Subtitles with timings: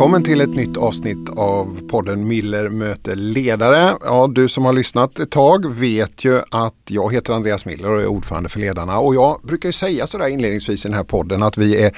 [0.00, 3.96] Välkommen till ett nytt avsnitt av podden Miller möter ledare.
[4.04, 8.02] Ja, du som har lyssnat ett tag vet ju att jag heter Andreas Miller och
[8.02, 11.42] är ordförande för Ledarna och jag brukar ju säga sådär inledningsvis i den här podden
[11.42, 11.92] att vi är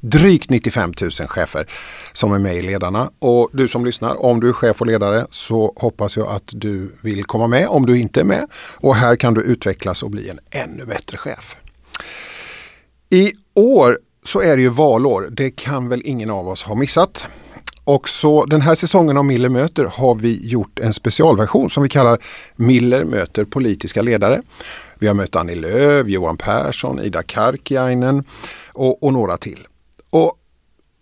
[0.00, 1.66] drygt 95 000 chefer
[2.12, 3.10] som är med i Ledarna.
[3.18, 6.92] Och du som lyssnar, om du är chef och ledare så hoppas jag att du
[7.00, 8.46] vill komma med om du inte är med.
[8.76, 11.56] Och här kan du utvecklas och bli en ännu bättre chef.
[13.10, 15.28] I år så är det ju valår.
[15.32, 17.28] Det kan väl ingen av oss ha missat.
[17.88, 21.88] Och så den här säsongen av Miller möter har vi gjort en specialversion som vi
[21.88, 22.18] kallar
[22.56, 24.42] Miller möter politiska ledare.
[24.98, 28.24] Vi har mött Annie Lööf, Johan Persson, Ida Karkiainen
[28.72, 29.66] och, och några till.
[30.10, 30.38] Och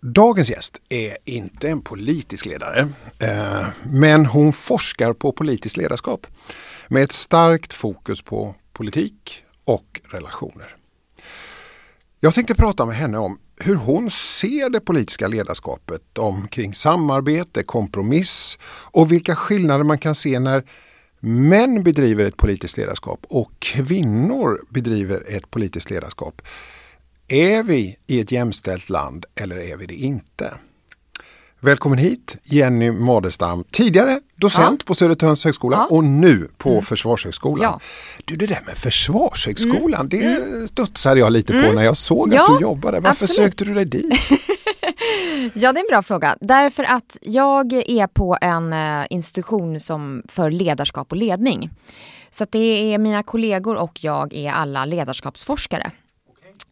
[0.01, 2.79] Dagens gäst är inte en politisk ledare,
[3.19, 6.27] eh, men hon forskar på politiskt ledarskap
[6.87, 10.75] med ett starkt fokus på politik och relationer.
[12.19, 18.57] Jag tänkte prata med henne om hur hon ser det politiska ledarskapet omkring samarbete, kompromiss
[18.91, 20.63] och vilka skillnader man kan se när
[21.19, 26.41] män bedriver ett politiskt ledarskap och kvinnor bedriver ett politiskt ledarskap.
[27.27, 30.53] Är vi i ett jämställt land eller är vi det inte?
[31.67, 34.87] Välkommen hit Jenny Madestam, tidigare docent ja.
[34.87, 35.95] på Södertörns högskola ja.
[35.95, 36.81] och nu på mm.
[36.81, 37.63] Försvarshögskolan.
[37.63, 37.79] Ja.
[38.25, 40.09] Du det där med Försvarshögskolan, mm.
[40.09, 40.67] det mm.
[40.67, 41.75] studsade jag lite på mm.
[41.75, 42.99] när jag såg att du jobbade.
[42.99, 43.31] Varför absolut.
[43.31, 44.13] sökte du dig dit?
[45.53, 46.37] ja det är en bra fråga.
[46.41, 51.69] Därför att jag är på en uh, institution som för ledarskap och ledning.
[52.29, 55.91] Så det är mina kollegor och jag är alla ledarskapsforskare.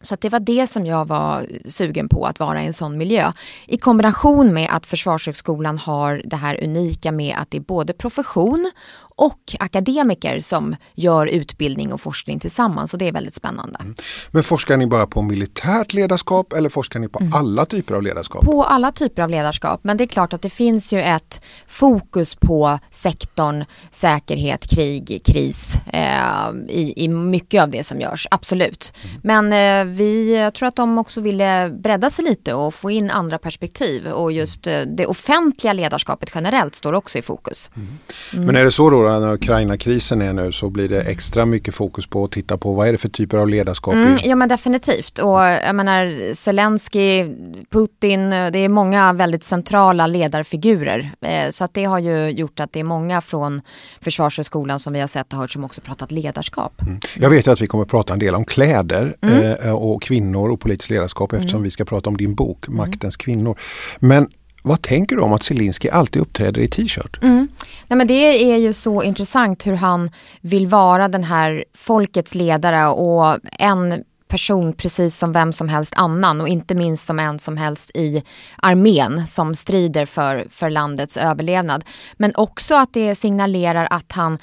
[0.00, 3.32] Så det var det som jag var sugen på, att vara i en sån miljö.
[3.66, 8.72] I kombination med att Försvarshögskolan har det här unika med att det är både profession
[9.16, 13.78] och akademiker som gör utbildning och forskning tillsammans och det är väldigt spännande.
[13.80, 13.94] Mm.
[14.30, 17.34] Men forskar ni bara på militärt ledarskap eller forskar ni på mm.
[17.34, 18.44] alla typer av ledarskap?
[18.44, 22.34] På alla typer av ledarskap men det är klart att det finns ju ett fokus
[22.34, 28.92] på sektorn säkerhet, krig, kris eh, i, i mycket av det som görs, absolut.
[29.02, 29.20] Mm.
[29.50, 33.38] Men eh, vi, tror att de också ville bredda sig lite och få in andra
[33.38, 37.70] perspektiv och just eh, det offentliga ledarskapet generellt står också i fokus.
[37.76, 38.46] Mm.
[38.46, 42.06] Men är det så då när Ukraina-krisen är nu så blir det extra mycket fokus
[42.06, 43.94] på att titta på vad är det för typer av ledarskap?
[43.94, 47.24] Mm, ja men definitivt och jag menar Zelensky,
[47.70, 51.10] Putin, det är många väldigt centrala ledarfigurer.
[51.20, 53.62] Eh, så att det har ju gjort att det är många från
[54.00, 56.82] Försvarshögskolan som vi har sett och hört som också pratat ledarskap.
[56.82, 57.00] Mm.
[57.16, 59.36] Jag vet att vi kommer att prata en del om kläder mm.
[59.46, 61.64] Eh, och kvinnor och politiskt ledarskap eftersom mm.
[61.64, 62.76] vi ska prata om din bok mm.
[62.76, 63.58] Maktens kvinnor.
[63.98, 64.28] Men
[64.66, 67.22] vad tänker du om att Zelinski alltid uppträder i t-shirt?
[67.22, 67.48] Mm.
[67.86, 70.10] Nej, men det är ju så intressant hur han
[70.40, 76.40] vill vara den här folkets ledare och en person precis som vem som helst annan
[76.40, 78.22] och inte minst som en som helst i
[78.56, 81.84] armén som strider för, för landets överlevnad.
[82.16, 84.38] Men också att det signalerar att han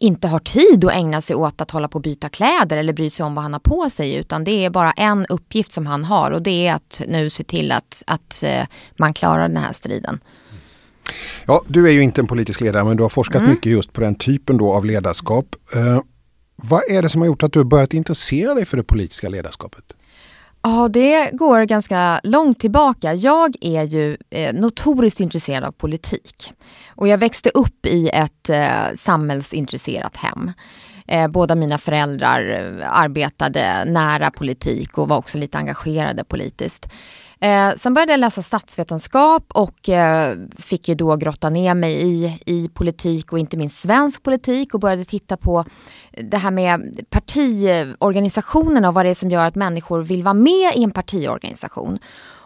[0.00, 3.10] inte har tid att ägna sig åt att hålla på och byta kläder eller bry
[3.10, 6.04] sig om vad han har på sig utan det är bara en uppgift som han
[6.04, 8.66] har och det är att nu se till att, att eh,
[8.96, 10.20] man klarar den här striden.
[11.46, 13.50] Ja, du är ju inte en politisk ledare men du har forskat mm.
[13.50, 15.56] mycket just på den typen då av ledarskap.
[15.74, 16.02] Eh,
[16.56, 19.28] vad är det som har gjort att du har börjat intressera dig för det politiska
[19.28, 19.84] ledarskapet?
[20.62, 23.14] Ja, det går ganska långt tillbaka.
[23.14, 26.52] Jag är ju eh, notoriskt intresserad av politik.
[26.88, 30.52] Och jag växte upp i ett eh, samhällsintresserat hem.
[31.06, 32.50] Eh, båda mina föräldrar
[32.80, 36.88] eh, arbetade nära politik och var också lite engagerade politiskt.
[37.42, 42.38] Eh, sen började jag läsa statsvetenskap och eh, fick ju då grotta ner mig i,
[42.46, 45.64] i politik och inte minst svensk politik och började titta på
[46.12, 50.74] det här med partiorganisationerna och vad det är som gör att människor vill vara med
[50.76, 51.98] i en partiorganisation.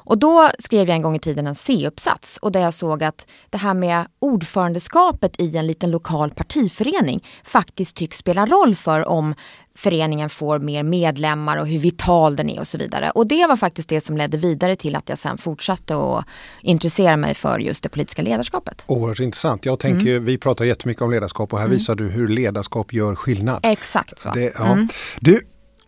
[0.04, 3.28] Och då skrev jag en gång i tiden en C-uppsats och där jag såg att
[3.50, 9.34] det här med ordförandeskapet i en liten lokal partiförening faktiskt tycks spela roll för om
[9.76, 13.10] föreningen får mer medlemmar och hur vital den är och så vidare.
[13.10, 16.24] Och det var faktiskt det som ledde vidare till att jag sen fortsatte att
[16.62, 18.84] intressera mig för just det politiska ledarskapet.
[18.86, 19.64] Oerhört intressant.
[19.64, 20.24] Jag tänker, mm.
[20.24, 21.78] vi pratar jättemycket om ledarskap och här mm.
[21.78, 23.60] visar du hur ledarskap gör skillnad.
[23.62, 24.30] Exakt så.
[24.30, 24.64] Det, ja.
[24.64, 24.88] mm.
[25.20, 25.40] Du,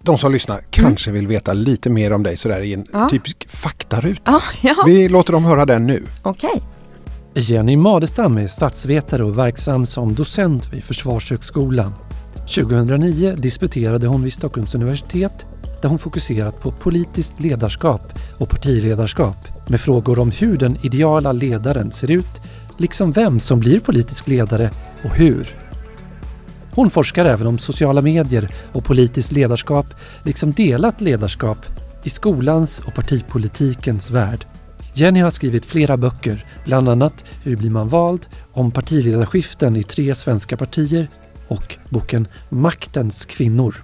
[0.06, 3.08] de som lyssnar kanske vill veta lite mer om dig sådär i en ja.
[3.08, 4.22] typisk faktaruta.
[4.24, 4.74] Ja, ja.
[4.86, 6.02] Vi låter dem höra den nu.
[6.22, 6.50] Okej.
[6.54, 6.62] Okay.
[7.34, 11.94] Jenny Madestam är statsvetare och verksam som docent vid Försvarshögskolan.
[12.34, 15.46] 2009 disputerade hon vid Stockholms universitet
[15.82, 19.36] där hon fokuserat på politiskt ledarskap och partiledarskap
[19.68, 22.42] med frågor om hur den ideala ledaren ser ut,
[22.78, 24.70] liksom vem som blir politisk ledare
[25.04, 25.65] och hur.
[26.76, 29.86] Hon forskar även om sociala medier och politiskt ledarskap,
[30.22, 31.58] liksom delat ledarskap
[32.04, 34.46] i skolans och partipolitikens värld.
[34.94, 38.26] Jenny har skrivit flera böcker, bland annat Hur blir man vald?
[38.52, 41.08] om partiledarskiften i tre svenska partier
[41.48, 43.74] och boken Maktens kvinnor.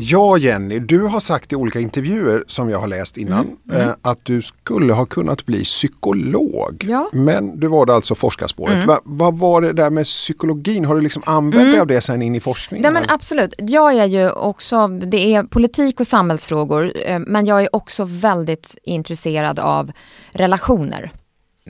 [0.00, 3.56] Ja Jenny, du har sagt i olika intervjuer som jag har läst innan mm.
[3.70, 3.88] Mm.
[3.88, 6.84] Eh, att du skulle ha kunnat bli psykolog.
[6.88, 7.10] Ja.
[7.12, 8.74] Men du valde alltså forskarspåret.
[8.74, 8.86] Mm.
[8.86, 10.84] Va, vad var det där med psykologin?
[10.84, 11.80] Har du liksom använt dig mm.
[11.80, 12.82] av det sen in i forskningen?
[12.82, 17.62] Nej, men absolut, jag är ju också, det är politik och samhällsfrågor eh, men jag
[17.62, 19.92] är också väldigt intresserad av
[20.32, 21.12] relationer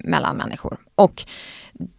[0.05, 0.77] mellan människor.
[0.95, 1.25] Och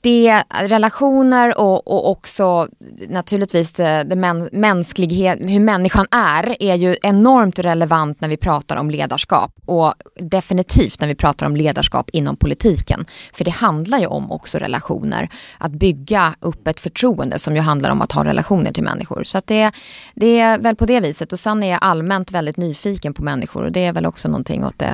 [0.01, 2.67] det, relationer och, och också
[3.09, 8.75] naturligtvis det, det mäns, mänsklighet, hur människan är, är ju enormt relevant när vi pratar
[8.75, 13.05] om ledarskap och definitivt när vi pratar om ledarskap inom politiken.
[13.33, 17.89] För det handlar ju om också relationer, att bygga upp ett förtroende som ju handlar
[17.89, 19.23] om att ha relationer till människor.
[19.23, 19.71] Så att det,
[20.15, 23.63] det är väl på det viset och sen är jag allmänt väldigt nyfiken på människor
[23.63, 24.93] och det är väl också någonting åt det.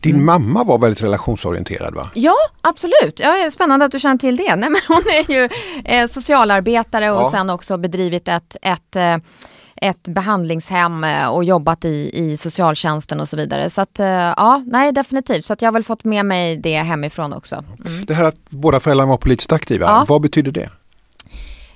[0.00, 0.26] Din mm.
[0.26, 2.10] mamma var väldigt relationsorienterad va?
[2.14, 3.20] Ja, absolut.
[3.20, 4.56] Ja, spännande spännande att du känner till det.
[4.56, 5.48] Nej, men hon är ju
[5.84, 7.30] eh, socialarbetare och ja.
[7.30, 9.16] sen också bedrivit ett, ett eh,
[9.76, 13.70] ett behandlingshem eh, och jobbat i, i socialtjänsten och så vidare.
[13.70, 15.44] Så att eh, ja, nej definitivt.
[15.44, 17.64] Så att jag har väl fått med mig det hemifrån också.
[17.86, 18.04] Mm.
[18.06, 20.04] Det här att båda föräldrarna var politiskt aktiva, ja.
[20.08, 20.70] vad betyder det?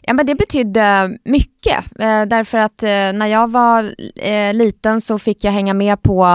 [0.08, 5.18] Ja, men det betydde mycket eh, därför att eh, när jag var eh, liten så
[5.18, 6.26] fick jag hänga med på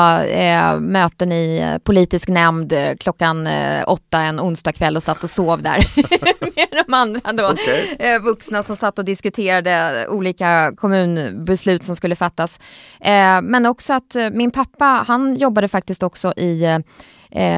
[0.80, 3.48] möten i politisk nämnd klockan
[3.86, 5.88] åtta en onsdagkväll och satt och sov där
[6.56, 8.20] med de andra då, okay.
[8.20, 12.60] vuxna som satt och diskuterade olika kommunbeslut som skulle fattas.
[13.44, 16.84] men också att min pappa, han jobbade faktiskt också i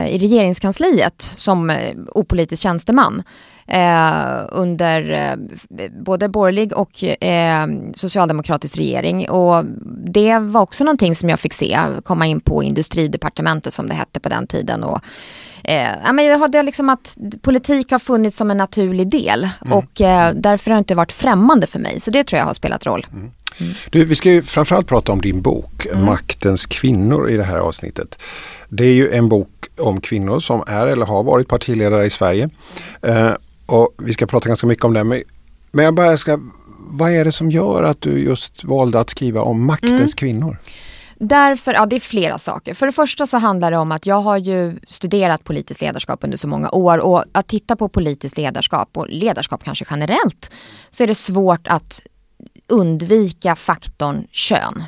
[0.10, 1.72] i regeringskansliet som
[2.08, 3.24] opolitisk tjänsteman
[3.68, 9.30] eh, under eh, både borgerlig och eh, socialdemokratisk regering.
[9.30, 9.66] Och
[10.14, 14.20] det var också någonting som jag fick se, komma in på industridepartementet som det hette
[14.20, 14.84] på den tiden.
[14.84, 15.00] Och,
[15.64, 19.74] Eh, men jag hade liksom att politik har funnits som en naturlig del mm.
[19.74, 22.00] och eh, därför har det inte varit främmande för mig.
[22.00, 23.08] Så det tror jag har spelat roll.
[23.12, 23.32] Mm.
[23.60, 23.74] Mm.
[23.90, 26.06] Du, vi ska ju framförallt prata om din bok mm.
[26.06, 28.22] Maktens kvinnor i det här avsnittet.
[28.70, 29.50] Det är ju en bok
[29.80, 32.50] om kvinnor som är eller har varit partiledare i Sverige.
[33.02, 33.32] Eh,
[33.74, 35.04] och vi ska prata ganska mycket om det.
[35.04, 36.40] Men, jag bara ska,
[36.80, 40.08] vad är det som gör att du just valde att skriva om maktens mm.
[40.08, 40.58] kvinnor?
[41.16, 42.74] Därför, ja det är flera saker.
[42.74, 46.38] För det första så handlar det om att jag har ju studerat politiskt ledarskap under
[46.38, 50.52] så många år och att titta på politiskt ledarskap och ledarskap kanske generellt
[50.90, 52.02] så är det svårt att
[52.68, 54.84] undvika faktorn kön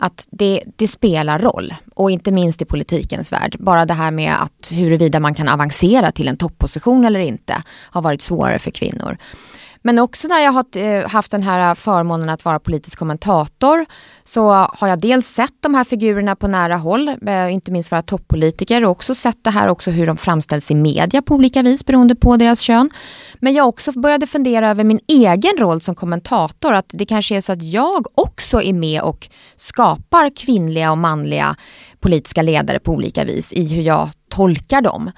[0.00, 3.56] att det, det, spelar roll och inte minst i politikens värld.
[3.58, 8.02] Bara det här med att huruvida man kan avancera till en topposition eller inte har
[8.02, 9.18] varit svårare för kvinnor.
[9.82, 13.86] Men också när jag har eh, haft den här förmånen att vara politisk kommentator
[14.24, 18.02] så har jag dels sett de här figurerna på nära håll, eh, inte minst våra
[18.02, 21.86] toppolitiker och också sett det här också hur de framställs i media på olika vis
[21.86, 22.90] beroende på deras kön.
[23.38, 27.40] Men jag också började fundera över min egen roll som kommentator, att det kanske är
[27.40, 31.56] så att jag också är med och skapar kvinnliga och manliga
[32.00, 35.10] politiska ledare på olika vis i hur jag tolkar dem.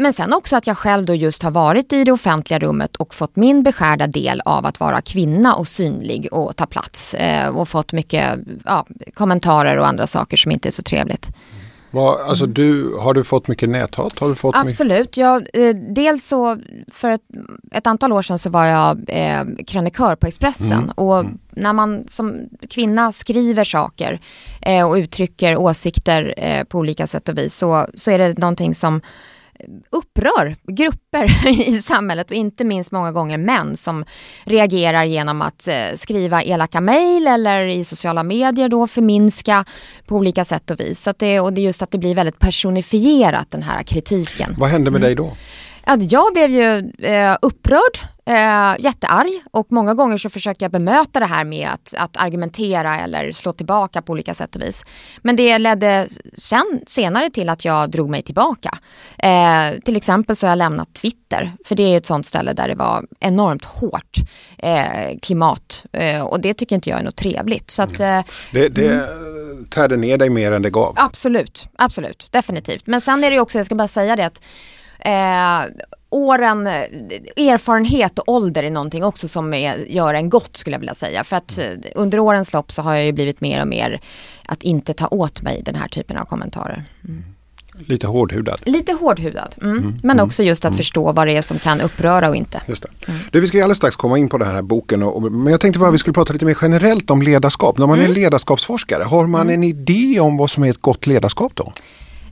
[0.00, 3.14] Men sen också att jag själv då just har varit i det offentliga rummet och
[3.14, 7.68] fått min beskärda del av att vara kvinna och synlig och ta plats eh, och
[7.68, 11.30] fått mycket ja, kommentarer och andra saker som inte är så trevligt.
[11.90, 14.18] Vad, alltså du, har du fått mycket näthat?
[14.18, 15.00] Har du fått Absolut.
[15.00, 15.16] Mycket...
[15.16, 16.58] Ja, eh, dels så
[16.92, 17.22] för ett,
[17.72, 20.90] ett, antal år sedan så var jag eh, krönikör på Expressen mm.
[20.94, 21.38] och mm.
[21.50, 24.20] när man som kvinna skriver saker
[24.62, 28.74] eh, och uttrycker åsikter eh, på olika sätt och vis så, så är det någonting
[28.74, 29.00] som
[29.90, 34.04] upprör grupper i samhället och inte minst många gånger män som
[34.44, 39.64] reagerar genom att eh, skriva elaka mejl eller i sociala medier då förminska
[40.06, 41.02] på olika sätt och vis.
[41.02, 44.54] Så det, och det är just att det blir väldigt personifierat den här kritiken.
[44.58, 45.06] Vad hände med mm.
[45.06, 45.36] dig då?
[45.84, 47.98] Att jag blev ju eh, upprörd,
[48.28, 53.00] eh, jättearg och många gånger så försökte jag bemöta det här med att, att, argumentera
[53.00, 54.84] eller slå tillbaka på olika sätt och vis.
[55.22, 56.08] Men det ledde
[56.38, 58.78] sen, senare till att jag drog mig tillbaka.
[59.18, 62.68] Eh, till exempel så har jag lämnat Twitter, för det är ett sånt ställe där
[62.68, 64.16] det var enormt hårt
[64.58, 67.70] eh, klimat eh, och det tycker inte jag är något trevligt.
[67.70, 68.24] Så att, mm.
[68.52, 69.64] det, det mm.
[69.70, 70.94] tärde ner dig mer än det gav?
[70.96, 72.86] Absolut, absolut, definitivt.
[72.86, 74.42] Men sen är det också, jag ska bara säga det att
[74.98, 75.60] Eh,
[76.10, 76.66] åren,
[77.36, 81.24] erfarenhet och ålder är någonting också som är, gör en gott skulle jag vilja säga.
[81.24, 84.00] För att eh, under årens lopp så har jag ju blivit mer och mer
[84.46, 86.84] att inte ta åt mig den här typen av kommentarer.
[87.04, 87.24] Mm.
[87.86, 88.60] Lite hårdhudad.
[88.64, 89.78] Lite hårdhudad, mm.
[89.78, 90.00] Mm.
[90.02, 90.76] men också just att mm.
[90.76, 92.62] förstå vad det är som kan uppröra och inte.
[92.66, 92.84] Just.
[93.06, 93.20] Mm.
[93.32, 95.78] Du, vi ska alldeles strax komma in på den här boken, och, men jag tänkte
[95.78, 97.78] bara att vi skulle prata lite mer generellt om ledarskap.
[97.78, 98.14] När man är mm.
[98.14, 99.54] ledarskapsforskare, har man mm.
[99.54, 101.72] en idé om vad som är ett gott ledarskap då?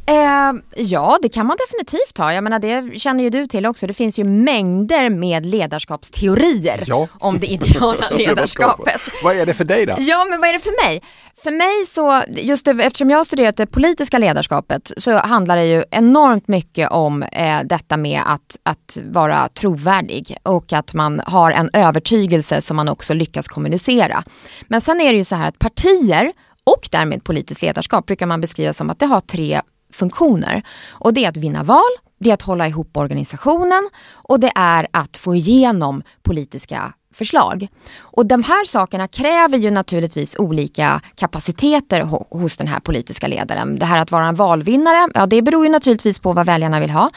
[0.09, 2.33] Eh, ja, det kan man definitivt ha.
[2.33, 3.87] Jag menar, det känner ju du till också.
[3.87, 7.09] Det finns ju mängder med ledarskapsteorier Ja.
[7.19, 9.01] om det ideala ledarskapet.
[9.25, 9.95] Vad är det för dig då?
[9.99, 11.03] Ja, men vad är det för mig?
[11.43, 15.67] För mig så, just det, eftersom jag har studerat det politiska ledarskapet så handlar det
[15.67, 21.51] ju enormt mycket om eh, detta med att, att vara trovärdig och att man har
[21.51, 24.25] en övertygelse som man också lyckas kommunicera.
[24.69, 26.33] Men sen är det ju så här att partier
[26.65, 29.61] och därmed politiskt ledarskap brukar man beskriva som att det har tre
[29.93, 30.63] funktioner.
[30.91, 31.81] Och det är att vinna val,
[32.19, 37.69] det är att hålla ihop organisationen och det är att få igenom politiska förslag.
[37.99, 43.79] Och de här sakerna kräver ju naturligtvis olika kapaciteter hos den här politiska ledaren.
[43.79, 46.91] Det här att vara en valvinnare, ja det beror ju naturligtvis på vad väljarna vill
[46.91, 47.11] ha.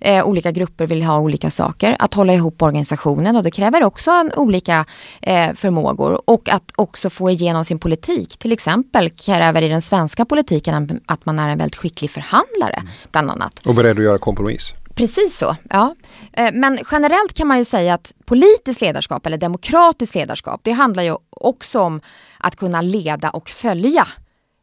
[0.00, 1.96] Eh, olika grupper vill ha olika saker.
[1.98, 4.84] Att hålla ihop organisationen och det kräver också en, olika
[5.22, 6.20] eh, förmågor.
[6.30, 8.38] Och att också få igenom sin politik.
[8.38, 12.82] Till exempel kräver i den svenska politiken att man är en väldigt skicklig förhandlare
[13.12, 13.66] bland annat.
[13.66, 14.74] Och beredd att göra kompromiss.
[14.96, 15.94] Precis så, ja.
[16.32, 21.02] Eh, Men generellt kan man ju säga att politiskt ledarskap eller demokratiskt ledarskap, det handlar
[21.02, 22.00] ju också om
[22.38, 24.06] att kunna leda och följa.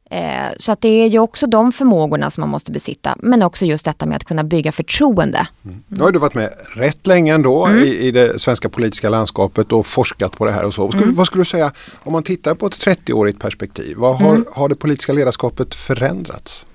[0.10, 3.66] Eh, Så att det är ju också de förmågorna som man måste besitta, men också
[3.66, 5.48] just detta med att kunna bygga förtroende.
[5.88, 7.84] Nu har du varit med rätt länge ändå Mm.
[7.84, 10.90] i, i det svenska politiska landskapet och forskat på det här och så.
[10.92, 11.16] Skulle, Mm.
[11.16, 11.72] Vad skulle du säga
[12.04, 13.98] om man tittar på ett 30-årigt perspektiv?
[13.98, 14.46] Vad har, Mm.
[14.52, 16.66] har det politiska ledarskapet förändrats?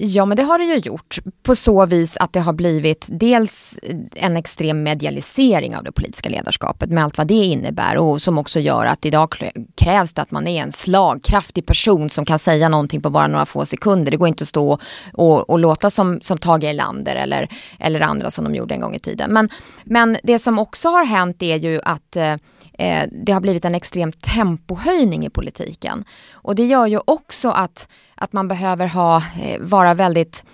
[0.00, 3.78] Ja men det har det ju gjort på så vis att det har blivit dels
[4.14, 8.60] en extrem medialisering av det politiska ledarskapet med allt vad det innebär och som också
[8.60, 9.34] gör att idag
[9.74, 13.46] krävs det att man är en slagkraftig person som kan säga någonting på bara några
[13.46, 14.10] få sekunder.
[14.10, 14.78] Det går inte att stå
[15.12, 18.94] och, och låta som, som Tage Erlander eller, eller andra som de gjorde en gång
[18.94, 19.32] i tiden.
[19.32, 19.48] Men,
[19.84, 22.34] men det som också har hänt är ju att eh,
[22.78, 26.04] eh, det har blivit en extrem tempohöjning i politiken.
[26.32, 30.44] Och det gör ju också att, att man behöver ha, eh, vara väldigt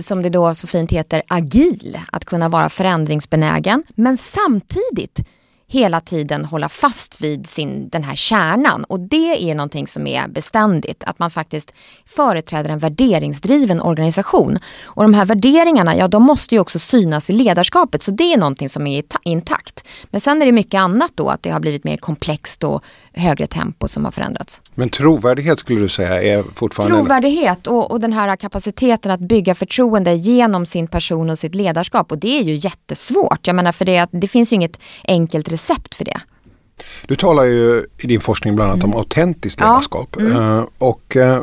[0.00, 1.98] som det då så fint heter, agil.
[2.12, 5.24] Att kunna vara förändringsbenägen men samtidigt
[5.72, 8.84] hela tiden hålla fast vid sin, den här kärnan.
[8.84, 11.04] Och det är någonting som är beständigt.
[11.04, 11.72] Att man faktiskt
[12.06, 14.58] företräder en värderingsdriven organisation.
[14.84, 18.02] Och de här värderingarna, ja de måste ju också synas i ledarskapet.
[18.02, 19.84] Så det är någonting som är ta- intakt.
[20.04, 23.46] Men sen är det mycket annat då, att det har blivit mer komplext och högre
[23.46, 24.60] tempo som har förändrats.
[24.74, 26.96] Men trovärdighet skulle du säga är fortfarande...
[26.96, 32.12] Trovärdighet och, och den här kapaciteten att bygga förtroende genom sin person och sitt ledarskap.
[32.12, 33.46] Och det är ju jättesvårt.
[33.46, 35.59] Jag menar för det, det finns ju inget enkelt recept
[35.94, 36.20] för det.
[37.06, 39.68] Du talar ju i din forskning bland annat om autentiskt Mm.
[39.68, 39.74] Ja.
[39.74, 40.20] ledarskap.
[40.20, 41.42] Eh, och eh,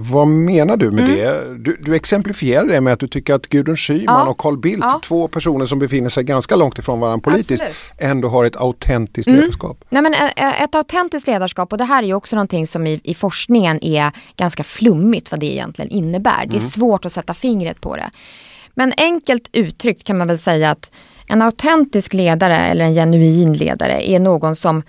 [0.00, 1.16] vad menar du med Mm.
[1.16, 1.58] det?
[1.58, 4.26] Du, du exemplifierar det med att du tycker att Gudrun Schyman Ja.
[4.28, 5.00] och Carl Bildt, Ja.
[5.04, 8.10] två personer som befinner sig ganska långt ifrån varandra politiskt, Absolut.
[8.10, 9.40] ändå har ett autentiskt Mm.
[9.40, 9.84] ledarskap.
[9.88, 13.00] Nej, men eh, ett autentiskt ledarskap, och det här är ju också någonting som i,
[13.04, 16.46] i forskningen är ganska flummigt vad det egentligen innebär.
[16.50, 18.10] Det är svårt att sätta fingret på det.
[18.74, 20.90] Men enkelt uttryckt kan man väl säga att
[21.28, 24.82] en autentisk ledare eller en genuin ledare är någon som,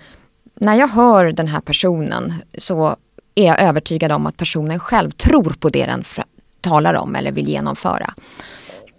[0.54, 2.96] när jag hör den här personen så
[3.34, 6.04] är jag övertygad om att personen själv tror på det den
[6.60, 8.14] talar om eller vill genomföra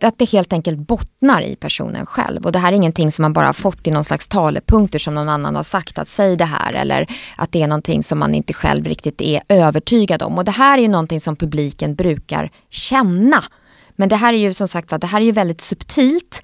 [0.03, 2.45] att det helt enkelt bottnar i personen själv.
[2.45, 5.15] Och det här är ingenting som man bara har fått i någon slags talepunkter som
[5.15, 8.35] någon annan har sagt att säg det här eller att det är någonting som man
[8.35, 10.37] inte själv riktigt är övertygad om.
[10.37, 13.43] Och det här är ju någonting som publiken brukar känna.
[13.95, 16.43] Men det här är ju som sagt det här är ju väldigt subtilt.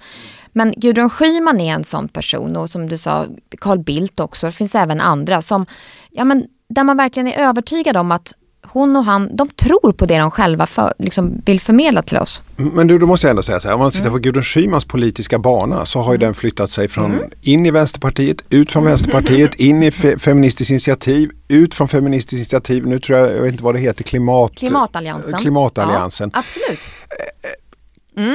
[0.56, 3.26] Men Gudrun Schyman är en sån person och som du sa,
[3.58, 5.66] Carl Bildt också, det finns även andra som,
[6.10, 8.32] ja men där man verkligen är övertygad om att
[8.66, 12.42] hon och han, de tror på det de själva för, liksom vill förmedla till oss.
[12.56, 14.00] Men du, då måste jag ändå säga så här, om man Mm.
[14.00, 17.70] tittar på Gudrun Schymans politiska bana så har ju den flyttat sig från in i
[17.70, 23.18] Vänsterpartiet, ut från Vänsterpartiet, in i fe Feministiskt initiativ, ut från Feministiskt initiativ, nu tror
[23.18, 25.38] jag, jag vet inte vad det heter, klimat, Klimatalliansen.
[25.38, 26.30] Klimatalliansen.
[26.34, 26.90] Ja, absolut.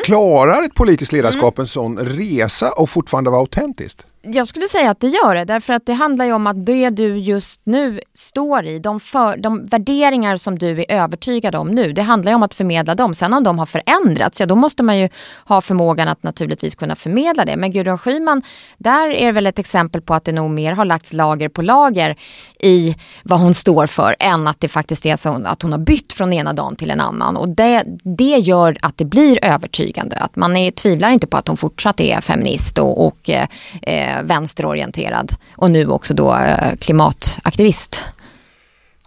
[0.04, 1.64] Klarar ett politiskt ledarskap Mm.
[1.64, 4.06] en sån resa och fortfarande vara autentiskt?
[4.24, 6.90] Jag skulle säga att det gör det, därför att det handlar ju om att det
[6.90, 11.94] du just nu står i, de, för, de värderingar som du är övertygad om nu,
[11.94, 13.14] det handlar ju om att förmedla dem.
[13.14, 15.10] Sen om de har förändrats, ja då måste man ju
[15.46, 17.58] ha förmågan att naturligtvis kunna förmedla det.
[17.58, 18.42] Men Gudrun Schyman,
[18.78, 21.62] där är det väl ett exempel på att det nog mer har lagts lager på
[21.62, 22.16] lager
[22.60, 26.14] i vad hon står för, än att det faktiskt är så att hon har bytt
[26.14, 27.38] från ena dagen till en annan.
[27.38, 31.48] Och det, det gör att det blir övertygande, att man är, tvivlar inte på att
[31.48, 33.48] hon fortsatt är feminist och, och eh,
[33.82, 38.04] eh eh, vänsterorienterad och nu också då eh, klimataktivist.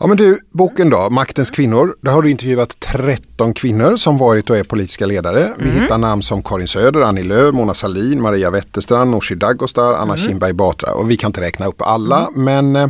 [0.00, 1.96] Ja men du, boken då, Maktens kvinnor.
[2.00, 5.52] Där har du intervjuat 13 kvinnor som varit och är politiska ledare.
[5.58, 10.16] Vi hittar namn som Karin Söder, Annie Lööf, Mona Sahlin, Maria Wetterstrand, Nooshi Dadgostar, Anna
[10.16, 12.88] Kinberg Batra och vi kan inte räkna upp alla men eh,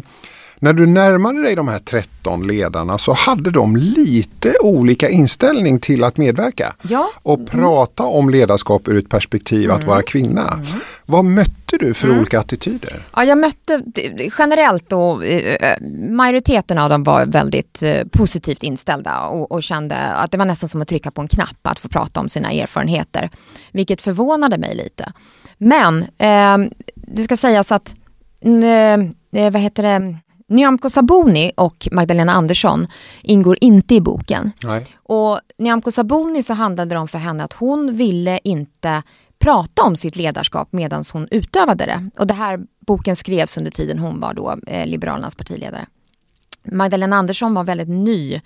[0.58, 6.04] När du närmade dig de här 13 ledarna så hade de lite olika inställning till
[6.04, 6.74] att medverka.
[6.82, 7.10] Ja.
[7.22, 10.60] Och prata om ledarskap ur ett perspektiv att vara kvinna.
[11.06, 13.06] Vad mötte du för olika attityder?
[13.16, 13.82] Ja, jag mötte
[14.38, 15.72] generellt då, eh,
[16.10, 20.68] majoriteten av dem var väldigt eh, positivt inställda och, och, kände att det var nästan
[20.68, 23.30] som att trycka på en knapp att få prata om sina erfarenheter.
[23.72, 25.12] Vilket förvånade mig lite.
[25.58, 27.94] Men eh, det ska sägas att
[28.42, 30.18] eh, vad heter det?
[30.54, 32.86] Nyamko Sabuni och Magdalena Andersson
[33.22, 34.52] ingår inte i boken.
[34.62, 34.86] Nej.
[35.02, 39.02] Och Nyamko Sabuni så handlade det om för henne att hon ville inte
[39.38, 42.10] prata om sitt ledarskap medan hon utövade det.
[42.18, 45.86] Och det här boken skrevs under tiden hon var då eh, Liberalernas partiledare.
[46.72, 48.40] Magdalena Andersson var väldigt ny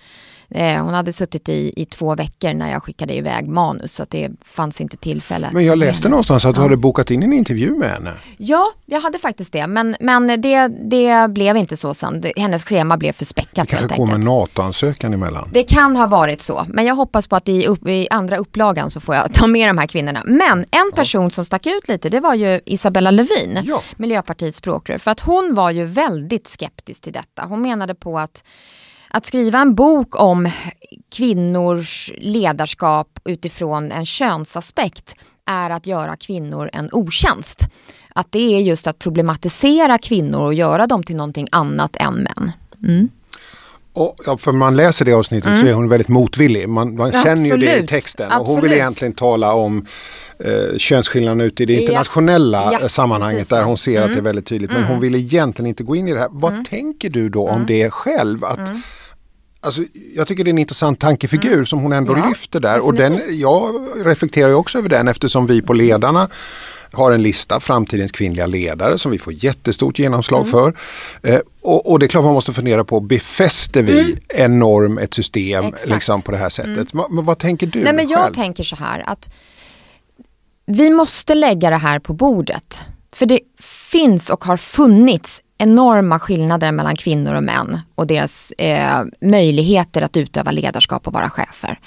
[0.51, 4.09] Eh, hon hade suttit i, i två veckor när jag skickade iväg manus så att
[4.09, 5.49] det fanns inte tillfälle.
[5.53, 6.63] Men jag läste någonstans att du ja.
[6.63, 8.13] hade bokat in en intervju med henne.
[8.37, 9.67] Ja, jag hade faktiskt det.
[9.67, 12.23] Men, men det, det blev inte så sen.
[12.37, 15.49] Hennes schema blev för späckat Det kanske kom en NATO-ansökan emellan.
[15.53, 16.65] Det kan ha varit så.
[16.67, 19.69] Men jag hoppas på att i, upp, i andra upplagan så får jag ta med
[19.69, 20.23] de här kvinnorna.
[20.25, 21.29] Men en person ja.
[21.29, 23.83] som stack ut lite det var ju Isabella Lövin, ja.
[23.97, 24.97] Miljöpartiets språkrör.
[24.97, 27.45] För att hon var ju väldigt skeptisk till detta.
[27.45, 28.43] Hon menade på att
[29.09, 30.49] att skriva en bok om
[31.11, 37.67] kvinnors ledarskap utifrån en könsaspekt är att göra kvinnor en otjänst.
[38.15, 42.51] Att det är just att problematisera kvinnor och göra dem till någonting annat än män.
[42.83, 43.09] Mm.
[43.93, 45.61] Och, ja, för man läser det avsnittet mm.
[45.61, 46.69] så är hon väldigt motvillig.
[46.69, 48.31] Man, man känner ju det i texten.
[48.31, 49.85] Och hon vill egentligen tala om
[50.39, 52.89] eh, könsskillnaderna ute i det internationella ja.
[52.89, 53.49] sammanhanget Precis.
[53.49, 54.03] där hon ser mm.
[54.03, 54.23] att det är mm.
[54.23, 54.71] väldigt tydligt.
[54.71, 55.01] Men hon mm.
[55.01, 56.29] vill egentligen inte gå in i det här.
[56.31, 56.65] Vad mm.
[56.65, 58.45] tänker du då om det själv?
[58.45, 58.59] Att
[59.61, 59.81] Alltså,
[60.15, 61.65] jag tycker det är en intressant tankefigur mm.
[61.65, 63.75] som hon ändå ja, lyfter där och den, jag
[64.05, 66.29] reflekterar också över den eftersom vi på ledarna
[66.93, 70.51] har en lista, framtidens kvinnliga ledare som vi får jättestort genomslag mm.
[70.51, 70.73] för.
[71.23, 74.17] Eh, och, och, det är klart man måste fundera på, befäster vi mm.
[74.27, 76.93] en norm, ett system liksom, på det här sättet?
[76.93, 77.05] Mm.
[77.09, 78.19] Men vad tänker du Nej, men själv?
[78.25, 79.33] Jag tänker så här att
[80.65, 82.83] vi måste lägga det här på bordet.
[83.11, 83.39] För det
[83.91, 90.17] finns och har funnits enorma skillnader mellan kvinnor och män och deras eh, möjligheter att
[90.17, 91.79] utöva ledarskap och vara chefer.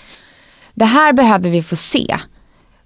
[0.74, 2.16] Det här behöver vi få se.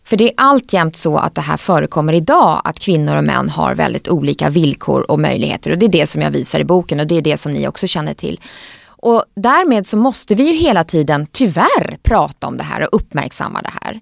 [0.04, 3.74] För det är alltjämt så att det här förekommer idag att kvinnor och män har
[3.74, 7.06] väldigt olika villkor och möjligheter och det är det som jag visar i boken och
[7.06, 8.40] det är det som ni också känner till.
[8.86, 13.62] Och därmed så måste vi ju hela tiden tyvärr prata om det här och uppmärksamma
[13.62, 14.00] det här.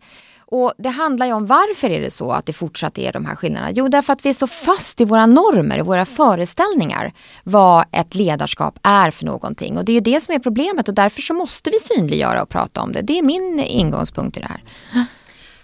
[0.54, 3.34] Och det handlar ju om varför är det så att det fortsatt är de här
[3.34, 3.70] skillnaderna?
[3.74, 7.12] Jo, därför att vi är så fast i våra normer, våra föreställningar
[7.44, 9.78] vad ett ledarskap är för någonting.
[9.78, 12.48] Och det är ju det som är problemet och därför så måste vi synliggöra och
[12.48, 13.02] prata om det.
[13.02, 14.60] Det är min ingångspunkt i det här.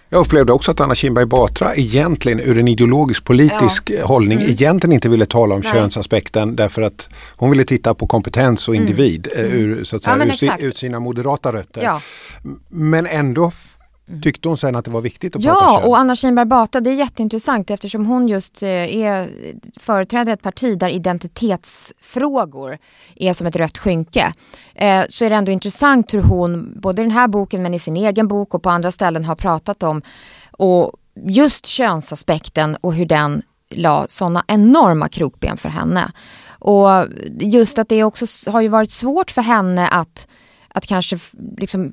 [0.09, 4.05] Jag upplevde också att Anna Kinberg Batra egentligen ur en ideologisk politisk ja.
[4.05, 4.51] hållning mm.
[4.51, 5.73] egentligen inte ville tala om Nej.
[5.73, 8.87] könsaspekten därför att hon ville titta på kompetens och mm.
[8.87, 9.51] individ mm.
[9.51, 11.83] ur, så att säga, ja, ur, ur, sina moderata rötter.
[11.83, 12.01] Ja.
[12.69, 13.51] Men ändå.
[14.21, 15.81] Tyckte hon sen att det var viktigt att ja, prata kön?
[15.81, 19.29] Ja, och Anna Kinberg Bata, det är jätteintressant eftersom hon just eh, är,
[19.79, 22.77] företräder ett parti där identitetsfrågor
[23.15, 24.33] är som ett rött skynke.
[24.75, 27.79] Eh, så är det ändå intressant hur hon, både i den här boken men i
[27.79, 30.01] sin egen bok och på andra ställen har pratat om
[30.51, 30.91] och
[31.25, 36.11] just könsaspekten och hur den la sådana enorma krokben för henne.
[36.49, 36.89] Och
[37.39, 40.27] just att det också har ju varit svårt för henne att
[40.73, 41.19] att kanske
[41.57, 41.91] liksom,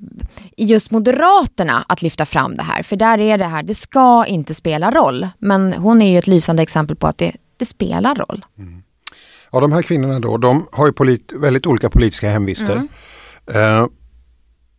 [0.56, 2.82] just Moderaterna att lyfta fram det här.
[2.82, 5.28] För där är det här, det ska inte spela roll.
[5.38, 8.44] Men hon är ju ett lysande exempel på att det, det spelar roll.
[8.58, 8.82] Mm.
[9.52, 12.72] Ja, de här kvinnorna då, de har ju polit, väldigt olika politiska hemvister.
[12.72, 12.88] Mm.
[13.82, 13.88] Uh,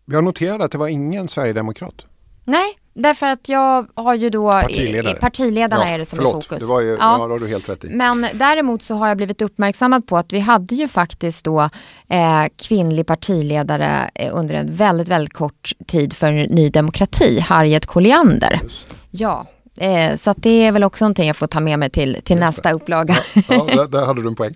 [0.06, 2.06] jag noterade att det var ingen sverigedemokrat.
[2.46, 5.14] Nej, Därför att jag har ju då Partiledare.
[5.14, 6.60] partiledarna ja, är det som förlåt, är fokus.
[6.60, 6.98] Det var ju, ja.
[7.00, 7.88] ja, har du helt rätt i.
[7.90, 11.70] Men däremot så har jag blivit uppmärksammad på att vi hade ju faktiskt då
[12.10, 18.62] eh, kvinnlig partiledare eh, under en väldigt, väldigt kort tid för Ny Demokrati, Harriet Colliander.
[19.10, 19.46] Ja,
[19.78, 22.38] eh, så att det är väl också någonting jag får ta med mig till, till
[22.38, 23.18] nästa upplaga.
[23.34, 24.56] Ja, där, där, hade du en poäng.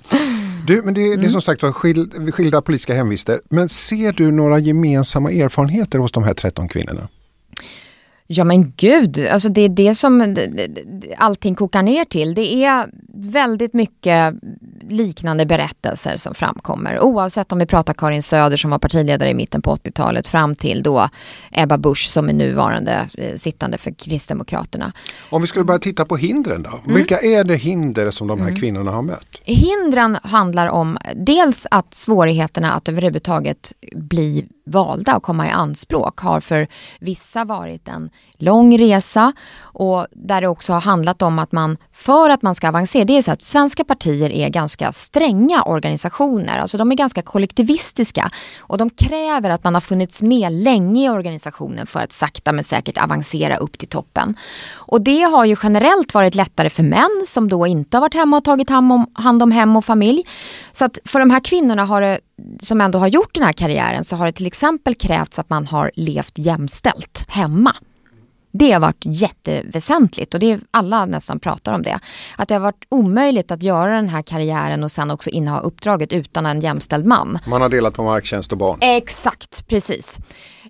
[0.67, 1.21] Du, men det, mm.
[1.21, 3.39] det är som sagt var skild, skilda politiska hemvister.
[3.49, 7.07] Men ser du några gemensamma erfarenheter hos de här 13 kvinnorna?
[8.35, 10.35] Ja men gud, alltså det är det som
[11.17, 12.33] allting kokar ner till.
[12.33, 14.35] Det är väldigt mycket
[14.89, 16.99] liknande berättelser som framkommer.
[16.99, 20.83] Oavsett om vi pratar Karin Söder som var partiledare i mitten på 80-talet fram till
[20.83, 21.09] då
[21.51, 24.93] Ebba Busch som är nuvarande eh, sittande för Kristdemokraterna.
[25.29, 26.69] Om vi skulle börja titta på hindren då.
[26.69, 26.95] Mm.
[26.95, 28.59] Vilka är det hinder som de här mm.
[28.59, 29.27] kvinnorna har mött?
[29.43, 36.39] Hindren handlar om dels att svårigheterna att överhuvudtaget bli valda att komma i anspråk har
[36.39, 36.67] för
[36.99, 39.33] vissa varit en lång resa
[39.73, 43.17] och där det också har handlat om att man för att man ska avancera, det
[43.17, 48.77] är så att svenska partier är ganska stränga organisationer, alltså de är ganska kollektivistiska och
[48.77, 52.97] de kräver att man har funnits med länge i organisationen för att sakta men säkert
[52.97, 54.35] avancera upp till toppen.
[54.73, 58.37] Och det har ju generellt varit lättare för män som då inte har varit hemma
[58.37, 58.69] och tagit
[59.13, 60.23] hand om hem och familj.
[60.71, 62.19] Så att för de här kvinnorna har det
[62.59, 65.67] som ändå har gjort den här karriären så har det till exempel krävts att man
[65.67, 67.75] har levt jämställt hemma.
[77.47, 78.77] Man har delat på marktjänst och barn.
[78.81, 80.19] Exakt, precis.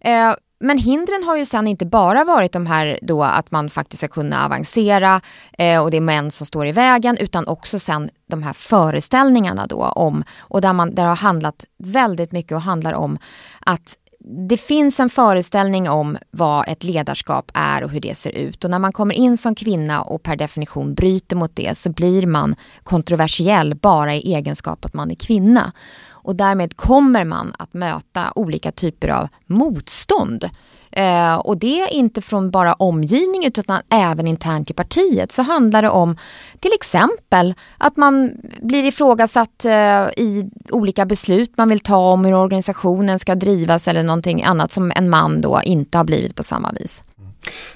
[0.01, 3.99] Eh, men hindren har ju sen inte bara varit de här då att man faktiskt
[3.99, 5.21] ska kunna avancera
[5.57, 9.67] eh, och det är män som står i vägen utan också sen de här föreställningarna
[9.67, 13.17] då om och där, man, där har handlat väldigt mycket och handlar om
[13.59, 18.63] att det finns en föreställning om vad ett ledarskap är och hur det ser ut.
[18.63, 22.27] Och när man kommer in som kvinna och per definition bryter mot det så blir
[22.27, 25.71] man kontroversiell bara i egenskap att man är kvinna.
[26.09, 30.49] Och därmed kommer man att möta olika typer av motstånd.
[30.95, 35.81] Eh, och det är inte från bara omgivning utan även internt i partiet så handlar
[35.81, 36.17] det om
[36.59, 39.71] till exempel att man blir ifrågasatt eh,
[40.17, 44.91] i olika beslut man vill ta om hur organisationen ska drivas eller någonting annat som
[44.95, 47.03] en man då inte har blivit på samma vis.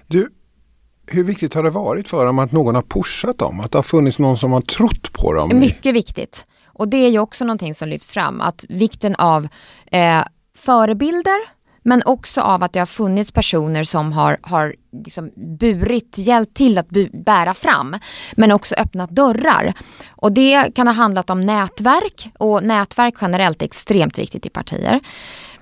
[0.08, 0.30] Du,
[1.12, 3.60] hur viktigt har det varit för dem att någon har pushat dem?
[3.60, 5.60] Att det har funnits någon som har trott på dem?
[5.60, 6.46] Mycket viktigt.
[6.66, 9.48] Och det är ju också någonting som lyfts fram, att vikten av
[9.92, 10.24] eh,
[10.58, 11.57] förebilder
[11.88, 16.78] men också av att det har funnits personer som har, har liksom burit, hjälpt till
[16.78, 17.96] att bu, bära fram.
[18.36, 19.74] Men också öppnat dörrar.
[20.10, 25.00] Och det kan ha handlat om nätverk och nätverk generellt är extremt viktigt i partier.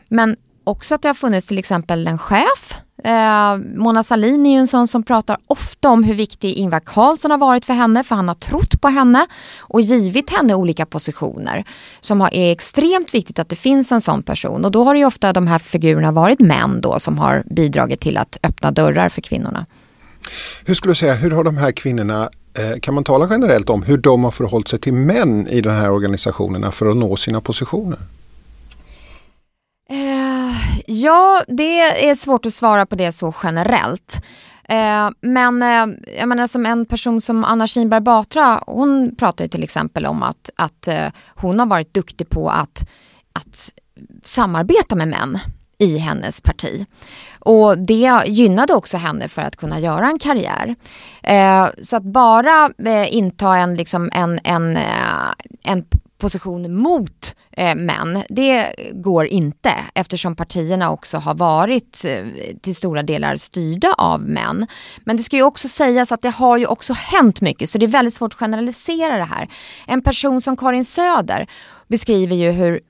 [0.08, 2.76] Men också att det har funnits till exempel en chef
[3.06, 7.32] Eh, Mona Sahlin är ju en sån som pratar ofta om hur viktig Ingvar Carlsson
[7.32, 9.28] har varit för henne, för han har trott på henne
[9.60, 11.64] och givit henne olika positioner.
[12.00, 15.06] Som har, är extremt viktigt att det finns en sån person och då har ju
[15.06, 19.22] ofta de här figurerna varit män då som har bidragit till att öppna dörrar för
[19.22, 19.66] kvinnorna.
[20.66, 23.84] Hur skulle du säga, hur har de här kvinnorna eh, kan man tala generellt om
[23.84, 27.42] hur de har förhållit sig till män i de här organisationerna för att nå sina
[27.42, 28.00] positioner?
[30.88, 34.22] Ja, det är svårt att svara på det så generellt.
[34.70, 39.50] Eh, men eh, jag menar som en person som Anna Kinberg Batra, hon pratar ju
[39.50, 42.90] till exempel om att, att eh, hon har varit duktig på att,
[43.34, 43.72] att
[44.24, 45.40] samarbeta med män
[45.78, 46.86] i hennes parti.
[47.40, 50.76] Och det gynnade också henne för att kunna göra en karriär.
[51.24, 55.86] Eh, så att bara eh, inta en, liksom en, en, eh, en
[56.18, 62.26] position mot eh, män, det går inte eftersom partierna också har varit eh,
[62.62, 64.68] till stora delar styrda av män.
[65.06, 67.86] Men det ska ju också sägas att det har ju också hänt mycket så det
[67.86, 69.50] är väldigt svårt att generalisera det här.
[69.88, 71.48] En person som Karin Söder
[71.88, 72.82] beskriver ju hur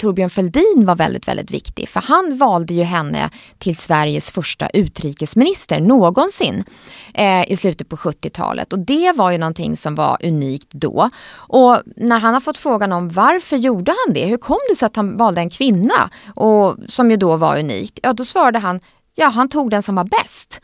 [0.00, 5.80] Torbjörn Fälldin var väldigt, väldigt viktig för han valde ju henne till Sveriges första utrikesminister
[5.80, 6.64] någonsin
[7.14, 11.10] eh, i slutet på 70-talet och det var ju någonting som var unikt då.
[11.32, 14.26] Och när han har fått frågan om varför gjorde han det?
[14.26, 17.98] Hur kom det sig att han valde en kvinna och som ju då var unikt?
[18.02, 18.80] Ja, då svarade han
[19.14, 20.60] Ja, han tog den som var bäst.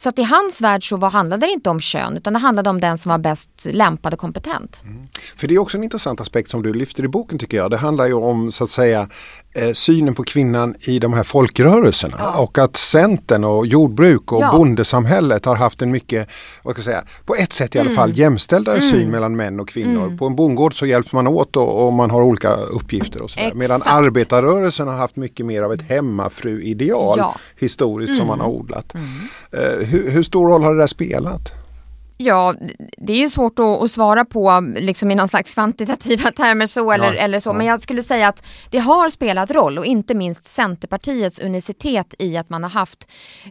[0.00, 2.70] Så att i hans värld så var, handlade det inte om kön utan det handlade
[2.70, 4.82] om den som var bäst lämpad och kompetent.
[4.84, 5.08] Mm.
[5.36, 7.70] För det är också en intressant aspekt som du lyfter i boken tycker jag.
[7.70, 9.08] Det handlar ju om så att säga
[9.72, 12.38] synen på kvinnan i de här folkrörelserna ja.
[12.38, 14.52] och att Centern och jordbruk och ja.
[14.52, 16.28] bondesamhället har haft en mycket,
[16.62, 17.96] vad ska jag säga, på ett sätt i alla mm.
[17.96, 18.90] fall jämställdare mm.
[18.90, 20.04] syn mellan män och kvinnor.
[20.06, 20.18] Mm.
[20.18, 23.52] På en bondgård så hjälps man åt och, och man har olika uppgifter och sådär.
[23.54, 27.36] Medan arbetarrörelsen har haft mycket mer av ett hemmafru-ideal ja.
[27.56, 28.60] historiskt som man har mm.
[28.60, 28.94] odlat.
[29.52, 31.59] Eh, hur, hur stor roll har det där spelat?
[32.22, 32.54] Ja,
[32.98, 36.92] det är ju svårt att, att, svara på liksom i någon slags kvantitativa termer så
[36.92, 37.48] eller, ja, eller så.
[37.48, 37.52] Ja.
[37.52, 42.36] Men jag skulle säga att det har spelat roll och inte minst Centerpartiets unicitet i
[42.36, 43.08] att man har haft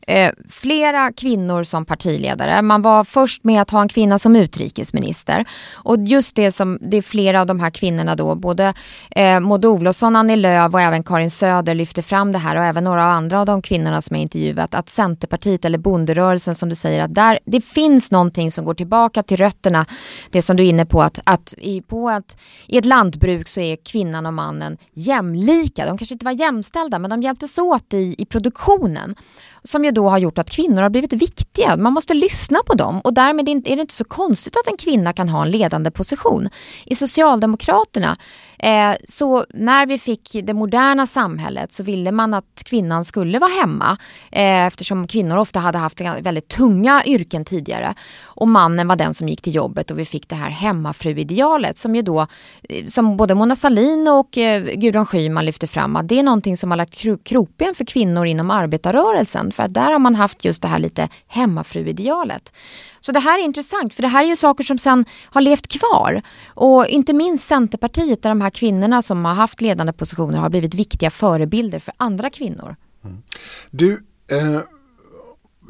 [0.08, 2.62] eh, flera kvinnor som partiledare.
[2.62, 5.46] Man var först med att ha en kvinna som utrikesminister.
[5.74, 8.74] Och just det som, det är flera av de här kvinnorna då, både
[9.12, 12.84] eh, Maud Olofsson, Annie Lööf och även Karin Söder lyfter fram det här och även
[12.84, 17.00] några andra av de kvinnorna som jag intervjuat, att Centerpartiet eller bonderörelsen som du säger,
[17.00, 19.86] att där, det finns någonting som går tillbaka till rötterna.
[20.32, 23.60] Det som du är inne på att, att, i, på att i ett lantbruk så
[23.60, 25.86] är kvinnan och mannen jämlika.
[25.86, 29.16] De kanske inte var jämställda men de hjälptes åt i, i produktionen.
[29.64, 31.78] som ju då har gjort att kvinnor har blivit viktiga.
[31.78, 35.14] Man måste lyssna på dem och därmed är det inte så konstigt att en kvinna
[35.14, 36.50] kan ha en ledande position.
[36.86, 38.18] I Socialdemokraterna
[38.60, 43.52] Eh, så när vi fick det moderna samhället så ville man att kvinnan skulle vara
[43.62, 43.98] hemma
[44.32, 47.94] eh, eftersom kvinnor ofta hade haft väldigt tunga yrken tidigare.
[48.24, 51.96] Och mannen var den som gick till jobbet och vi fick det här hemmafruidealet som
[51.96, 52.28] ju då,
[52.70, 56.58] eh, som både Mona Sahlin och eh, Gudrun Schyman lyfter fram, att det är någonting
[56.58, 59.52] som har lagt krokben för kvinnor inom arbetarrörelsen.
[59.52, 62.54] För att där har man haft just det här lite hemmafruidealet.
[63.02, 65.68] Så det här är intressant för det här är ju saker som sen har levt
[65.68, 66.22] kvar.
[66.48, 70.74] Och inte minst Centerpartiet där de här kvinnorna som har haft ledande positioner har blivit
[70.74, 72.76] viktiga förebilder för andra kvinnor.
[73.04, 73.18] Mm.
[73.72, 74.60] Du, eh,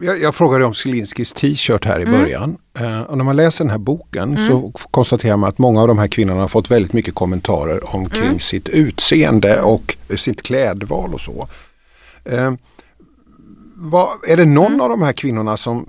[0.01, 2.19] jag, jag frågade om Zelinskis t-shirt här i mm.
[2.19, 2.57] början.
[2.79, 4.47] Eh, och när man läser den här boken mm.
[4.47, 8.23] så konstaterar man att många av de här kvinnorna har fått väldigt mycket kommentarer omkring
[8.23, 8.39] mm.
[8.39, 11.47] sitt utseende och sitt klädval och så.
[12.25, 12.53] Eh,
[13.75, 14.81] vad, är det någon mm.
[14.81, 15.85] av de här kvinnorna som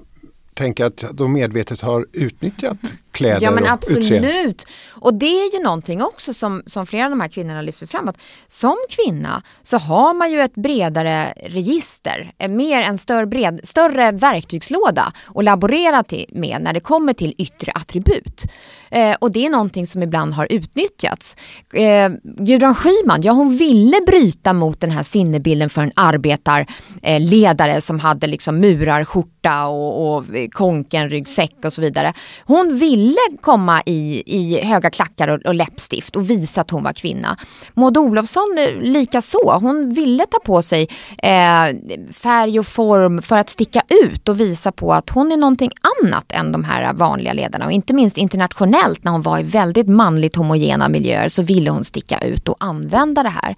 [0.61, 2.77] tänker att de medvetet har utnyttjat
[3.13, 4.01] kläder Ja men och absolut.
[4.01, 4.55] Utseende.
[4.91, 8.09] Och det är ju någonting också som, som flera av de här kvinnorna lyfter fram.
[8.09, 14.13] Att som kvinna så har man ju ett bredare register, mer en större, bred, större
[14.13, 18.45] verktygslåda att laborera till, med när det kommer till yttre attribut.
[18.91, 21.37] Eh, och det är någonting som ibland har utnyttjats.
[21.75, 27.81] Eh, Gudrun Schyman, ja hon ville bryta mot den här sinnebilden för en arbetarledare eh,
[27.81, 32.13] som hade liksom murarskjorta och, och konkenryggsäck och så vidare.
[32.45, 36.93] Hon ville komma i, i höga klackar och, och läppstift och visa att hon var
[36.93, 37.37] kvinna.
[37.75, 39.59] Maud Olofsson eh, likaså, lika så.
[39.61, 41.77] Hon ville ta på sig eh,
[42.13, 45.71] färg och form för att sticka ut och visa på att hon är någonting
[46.03, 49.43] annat än de här vanliga ledarna och inte minst internationellt traditionellt när hon var i
[49.43, 53.57] väldigt manligt homogena miljöer så ville hon sticka ut och använda det här.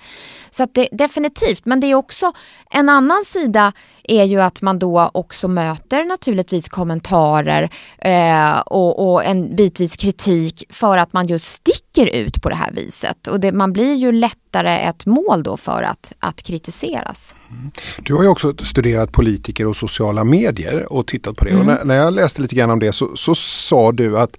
[0.50, 2.32] Så det, definitivt, men det är också
[2.70, 3.72] en annan sida
[4.04, 10.64] är ju att man då också möter naturligtvis kommentarer eh, och, och, en bitvis kritik
[10.70, 13.28] för att man just sticker ut på det här viset.
[13.28, 17.34] Och det, man blir ju lättare ett mål då för att, att kritiseras.
[17.50, 17.70] Mm.
[18.02, 21.50] Du har ju också studerat politiker och sociala medier och tittat på det.
[21.50, 21.60] Mm.
[21.60, 24.36] Och när, när, jag läste lite grann om det så, så sa du att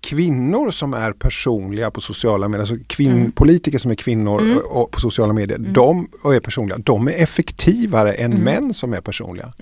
[0.00, 3.32] kvinnor som är personliga på sociala medier, alltså kvinn, mm.
[3.32, 4.58] politiker som är kvinnor mm.
[4.90, 5.72] på sociala medier, mm.
[5.72, 8.44] de och är personliga, de är effektivare än mm.
[8.44, 9.52] män som är personliga.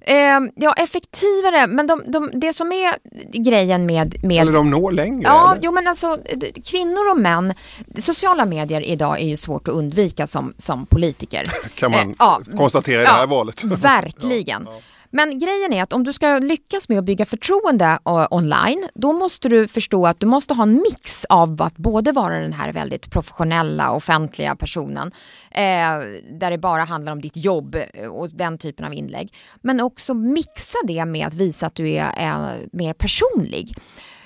[0.00, 2.94] Eh, ja, effektivare, men de, de, det som är
[3.42, 4.24] grejen med...
[4.24, 5.22] med eller de når längre?
[5.22, 5.62] Ja, eller?
[5.62, 6.18] jo men alltså
[6.64, 7.54] kvinnor och män,
[7.98, 11.50] sociala medier idag är ju svårt att undvika som, som politiker.
[11.74, 13.64] kan man eh, ja, konstatera i det här valet.
[13.82, 14.62] Verkligen.
[14.66, 18.88] ja, men grejen är att om du ska lyckas med att bygga förtroende eh, online,
[18.94, 22.52] då måste du förstå att du måste ha en mix av att både vara den
[22.52, 25.12] här väldigt professionella, offentliga personen,
[25.50, 25.98] eh,
[26.32, 30.14] där det bara handlar om ditt jobb eh, och den typen av inlägg, men också
[30.14, 33.74] mixa det med att visa att du är, eh, mer personlig.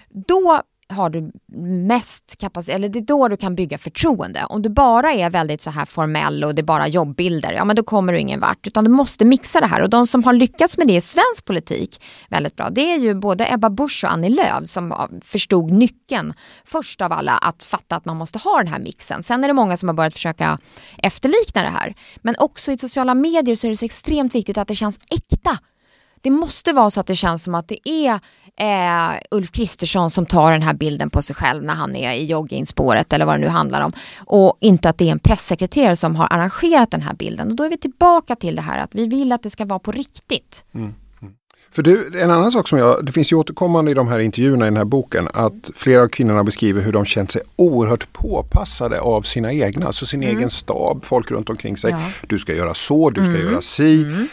[0.09, 1.33] Då har du
[1.87, 4.45] mest kapacitet, eller det är då du kan bygga förtroende.
[4.49, 7.77] Om du bara är väldigt så här formell och det är bara jobbbilder, ja men
[7.77, 8.67] då kommer du ingen vart.
[8.67, 11.45] Utan du måste mixa det här och de som har lyckats med det i svensk
[11.45, 16.35] politik väldigt bra, det är ju både Ebba Busch och Annie Lööf som förstod nyckeln
[16.65, 19.23] först av alla att fatta att man måste ha den här mixen.
[19.23, 20.59] Sen är det många som har börjat försöka
[20.99, 21.95] efterlikna det här.
[22.23, 25.59] Men också i sociala medier så är det så extremt viktigt att det känns äkta
[26.23, 28.21] det måste vara så att det känns som att det är
[28.57, 32.25] eh, Ulf Kristersson som tar den här bilden på sig själv när han är i
[32.25, 33.93] joggingspåret eller vad det nu handlar om.
[34.19, 37.51] Och inte att det är en pressekreterare som har arrangerat den här bilden.
[37.51, 39.79] Och då är vi tillbaka till det här att vi vill att det ska vara
[39.79, 40.65] på riktigt.
[40.75, 40.95] Mm.
[41.23, 41.35] mm.
[41.73, 44.65] För du, en annan sak som jag, det finns ju återkommande i de här intervjuerna
[44.65, 49.01] i den här boken att flera av kvinnorna beskriver hur de känt sig oerhört påpassade
[49.01, 50.37] av sina egna, alltså sin mm.
[50.37, 51.91] egen stab, folk runt omkring sig.
[51.91, 52.01] Ja.
[52.27, 53.47] Du ska göra så, du ska mm.
[53.47, 54.03] göra si.
[54.03, 54.29] Mm.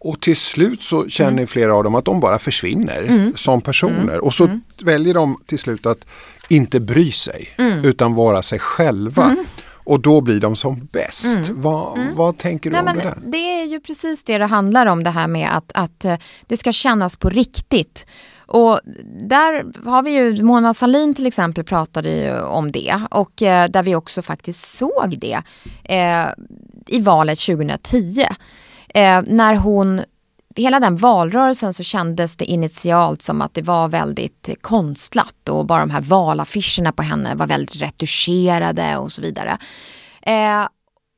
[0.00, 1.46] Och till slut så känner mm.
[1.46, 3.32] flera av dem att de bara försvinner mm.
[3.36, 4.12] som personer.
[4.12, 4.20] Mm.
[4.20, 4.60] Och så mm.
[4.82, 6.04] väljer de till slut att
[6.48, 7.84] inte bry sig mm.
[7.84, 9.24] utan vara sig själva.
[9.24, 9.44] Mm.
[9.88, 11.48] Och då blir de som bäst.
[11.48, 13.30] Vad, vad tänker du Nej, om det där?
[13.30, 16.56] Det är ju precis det det handlar om det här med att, att eh, det
[16.56, 18.06] ska kännas på riktigt.
[18.46, 18.80] Och
[19.28, 23.82] där har vi ju, Mona Sahlin till exempel pratade ju om det och eh, där
[23.82, 25.42] vi också faktiskt såg det
[25.84, 26.26] eh,
[26.86, 28.24] i valet 2010.
[28.98, 30.00] Eh, när hon
[30.56, 35.80] hela den valrörelsen så kändes det initialt som att det var väldigt konstlat och bara
[35.80, 39.58] de här valaffischerna på henne var väldigt retuscherade och så vidare.
[40.22, 40.68] Eh,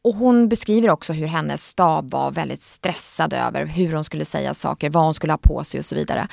[0.04, 4.54] och hon beskriver också hur hennes stab var väldigt stressad över hur hon skulle säga
[4.54, 6.28] saker, vad hon skulle ha på sig och så vidare.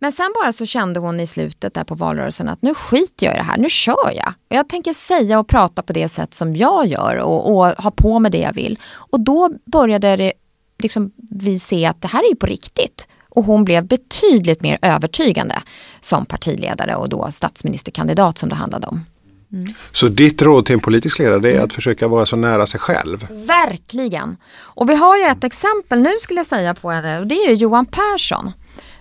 [0.00, 3.34] Men sen bara så kände hon i slutet där på valrörelsen att nu skiter jag
[3.34, 4.32] i det här, nu kör jag.
[4.48, 8.18] Jag tänker säga och prata på det sätt som jag gör och, och ha på
[8.18, 8.78] mig det jag vill.
[8.94, 10.32] Och då började det
[10.78, 13.08] liksom vi se att det här är ju på riktigt.
[13.28, 15.62] Och hon blev betydligt mer övertygande
[16.00, 19.04] som partiledare och då statsministerkandidat som det handlade om.
[19.52, 19.74] Mm.
[19.92, 21.64] Så ditt råd till en politisk ledare är mm.
[21.64, 23.26] att försöka vara så nära sig själv?
[23.30, 24.36] Verkligen.
[24.56, 27.48] Och vi har ju ett exempel nu skulle jag säga på henne och det är
[27.48, 28.52] ju Johan Persson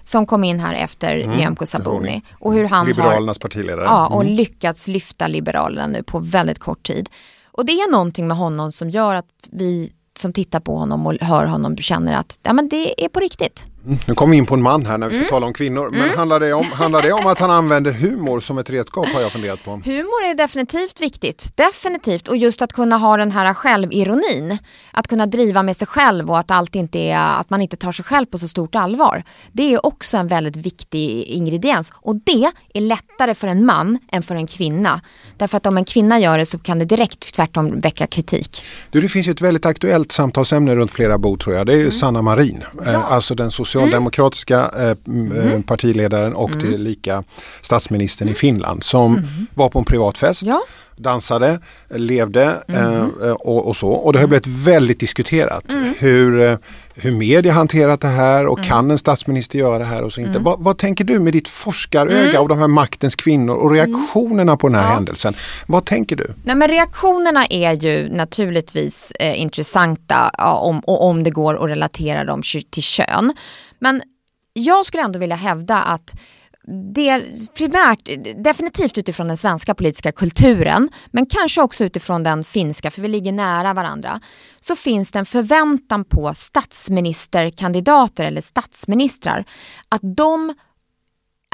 [0.03, 1.37] som kom in här efter mm.
[1.37, 2.21] Nyamko Sabuni.
[2.39, 3.85] Och hur han Liberalernas har, partiledare.
[3.85, 4.33] Ja, och mm.
[4.33, 7.09] lyckats lyfta Liberalerna nu på väldigt kort tid.
[7.51, 11.13] Och det är någonting med honom som gör att vi som tittar på honom och
[11.21, 13.65] hör honom känner att ja, men det är på riktigt.
[13.88, 15.30] Nu kommer vi in på en man här när vi ska mm.
[15.30, 15.89] tala om kvinnor.
[15.91, 16.17] Men mm.
[16.17, 19.32] handlar, det om, handlar det om att han använder humor som ett redskap har jag
[19.32, 19.71] funderat på.
[19.71, 21.52] Humor är definitivt viktigt.
[21.56, 22.28] Definitivt.
[22.28, 24.58] Och just att kunna ha den här självironin.
[24.91, 27.91] Att kunna driva med sig själv och att, allt inte är, att man inte tar
[27.91, 29.23] sig själv på så stort allvar.
[29.52, 31.91] Det är också en väldigt viktig ingrediens.
[31.95, 35.02] Och det är lättare för en man än för en kvinna.
[35.38, 38.63] Därför att om en kvinna gör det så kan det direkt tvärtom väcka kritik.
[38.91, 41.65] Du, det finns ett väldigt aktuellt samtalsämne runt flera bord tror jag.
[41.65, 41.91] Det är mm.
[41.91, 42.63] Sanna Marin.
[42.86, 42.91] Ja.
[42.91, 45.63] Eh, alltså den social socialdemokratiska eh, mm.
[45.63, 46.61] partiledaren och mm.
[46.61, 47.23] tillika
[47.61, 49.47] statsministern i Finland som mm.
[49.53, 50.43] var på en privat fest.
[50.45, 50.63] Ja
[50.97, 51.59] dansade,
[51.89, 53.11] levde mm.
[53.23, 53.89] eh, och, och, så.
[53.89, 55.93] Och det har blivit väldigt diskuterat mm.
[55.99, 56.57] hur, eh,
[56.95, 58.69] hur media hanterat det här och mm.
[58.69, 60.31] kan en statsminister göra det här och så inte.
[60.31, 60.43] Mm.
[60.43, 62.41] Vad, vad, tänker du med ditt forskaröga mm.
[62.41, 64.93] och de här maktens kvinnor och reaktionerna på den här ja.
[64.93, 65.33] händelsen?
[65.67, 66.33] Vad tänker du?
[66.43, 72.23] Nej, men reaktionerna är ju naturligtvis eh, intressanta ja, om, om det går att relatera
[72.23, 73.33] dem till kön.
[73.79, 74.01] Men
[74.53, 76.15] jag skulle ändå vilja hävda att
[76.93, 78.09] det primärt,
[78.43, 83.31] definitivt utifrån den svenska politiska kulturen, men kanske också utifrån den finska, för vi ligger
[83.31, 84.21] nära varandra,
[84.59, 89.45] så finns det en förväntan på statsministerkandidater eller statsministrar
[89.89, 90.53] att de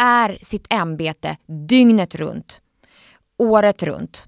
[0.02, 2.62] är sitt ämbete dygnet runt,
[3.38, 4.26] året runt.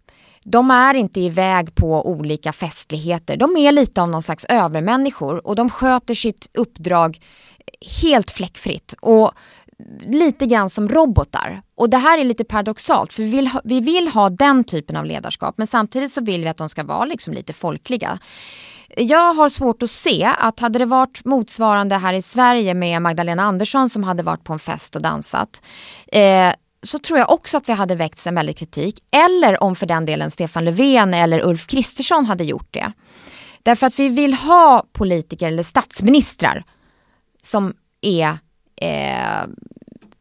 [0.47, 3.37] De är inte iväg på olika festligheter.
[3.37, 7.19] De är lite av någon slags övermänniskor och de sköter sitt uppdrag
[8.01, 8.95] helt fläckfritt.
[9.01, 9.31] Och
[10.05, 11.61] lite grann som robotar.
[11.75, 14.95] Och det här är lite paradoxalt för vi vill, ha, vi vill ha den typen
[14.95, 18.19] av ledarskap men samtidigt så vill vi att de ska vara liksom lite folkliga.
[18.97, 23.43] Jag har svårt att se att hade det varit motsvarande här i Sverige med Magdalena
[23.43, 25.61] Andersson som hade varit på en fest och dansat
[26.11, 26.53] eh,
[26.85, 28.99] så tror jag också att vi hade väckt en väldig kritik.
[29.11, 32.91] Eller om för den delen Stefan Löfven eller Ulf Kristersson hade gjort det.
[33.63, 36.63] Därför att vi vill ha politiker eller statsministrar
[37.41, 38.37] som är
[38.81, 39.47] eh,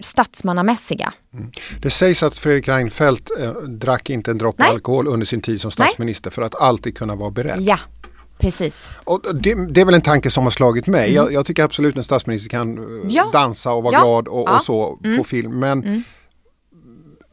[0.01, 1.13] statsmannamässiga.
[1.33, 1.51] Mm.
[1.81, 5.71] Det sägs att Fredrik Reinfeldt eh, drack inte en droppe alkohol under sin tid som
[5.71, 6.35] statsminister Nej.
[6.35, 7.61] för att alltid kunna vara beredd.
[7.61, 7.79] Ja,
[8.39, 8.89] precis.
[9.05, 11.05] Och det, det, är väl en tanke som har slagit mig.
[11.05, 11.15] Mm.
[11.15, 13.31] Jag, jag, tycker absolut en statsminister kan eh, ja.
[13.33, 14.01] dansa och vara ja.
[14.01, 14.57] glad och, ja.
[14.57, 15.19] och så mm.
[15.19, 15.59] på film.
[15.59, 16.03] Men mm.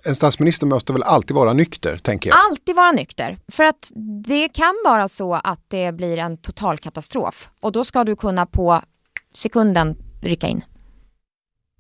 [0.06, 2.40] En statsminister måste väl alltid vara nykter, tänker jag.
[2.50, 3.38] Alltid vara nykter.
[3.48, 3.92] För att
[4.26, 7.50] det kan vara så att det blir en total katastrof.
[7.62, 8.82] Och då ska du kunna på
[9.34, 10.62] sekunden rycka in.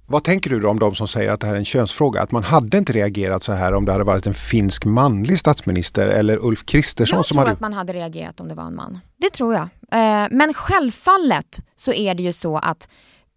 [0.07, 2.21] Vad tänker du om de som säger att det här är en könsfråga?
[2.21, 6.07] Att man hade inte reagerat så här om det hade varit en finsk manlig statsminister
[6.07, 7.49] eller Ulf Kristersson som hade...
[7.49, 8.99] Jag tror att man hade reagerat om det var en man.
[9.17, 9.63] Det tror jag.
[9.91, 12.89] Eh, men självfallet så är det ju så att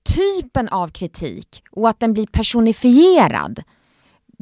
[0.04, 3.62] typen av kritik och att den blir personifierad,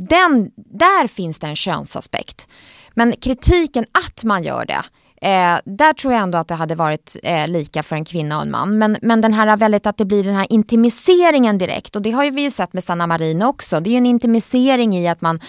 [0.08, 2.48] den, där finns det en könsaspekt.
[2.94, 4.82] Men kritiken att man gör det,
[5.22, 8.42] Eh, där tror jag ändå att det hade varit eh, lika för en kvinna och
[8.42, 8.78] en man.
[8.78, 12.24] Men, men den här väldigt att det blir den här intimiseringen direkt och det har
[12.24, 13.80] ju vi ju sett med Sanna Marin också.
[13.80, 15.40] Det är ju en intimisering i att man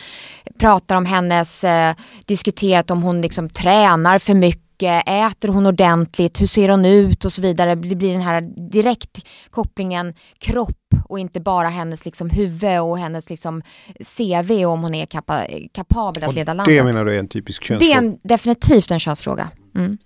[0.58, 6.48] pratar om hennes, eh, diskuterat om hon liksom tränar för mycket äter hon ordentligt, hur
[6.48, 7.76] ser hon ut och så vidare.
[7.76, 10.78] Det blir den här direktkopplingen kropp
[11.10, 13.62] och inte bara hennes liksom huvud och hennes liksom
[14.18, 16.76] CV om hon är kapa kapabel att och leda landet.
[16.76, 17.90] Det menar du är en typisk könsfråga?
[17.90, 19.50] Det är en, definitivt en könsfråga.
[19.76, 19.98] Mm.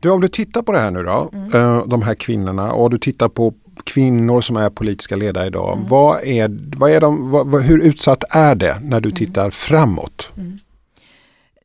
[0.00, 1.88] Du, om du tittar på det här nu då, mm.
[1.88, 5.76] de här kvinnorna och du tittar på kvinnor som är politiska ledare idag.
[5.76, 5.88] Mm.
[5.88, 9.16] Vad är, vad är de, vad, hur utsatt är det när du mm.
[9.16, 10.30] tittar framåt?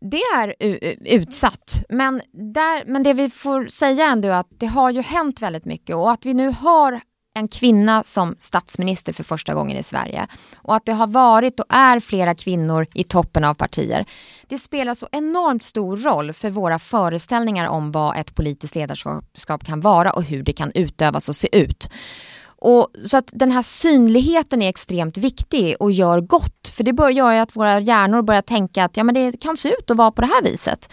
[0.01, 0.55] Det är
[1.05, 2.21] utsatt, men,
[2.53, 5.95] där, men det vi får säga ändå är att det har ju hänt väldigt mycket
[5.95, 7.01] och att vi nu har
[7.35, 11.65] en kvinna som statsminister för första gången i Sverige och att det har varit och
[11.69, 14.05] är flera kvinnor i toppen av partier.
[14.47, 19.81] Det spelar så enormt stor roll för våra föreställningar om vad ett politiskt ledarskap kan
[19.81, 21.89] vara och hur det kan utövas och se ut.
[22.61, 26.67] Och, så att den här synligheten är extremt viktig och gör gott.
[26.73, 29.69] För det bör göra att våra hjärnor börjar tänka att ja, men det kan se
[29.69, 30.89] ut att vara på det här viset.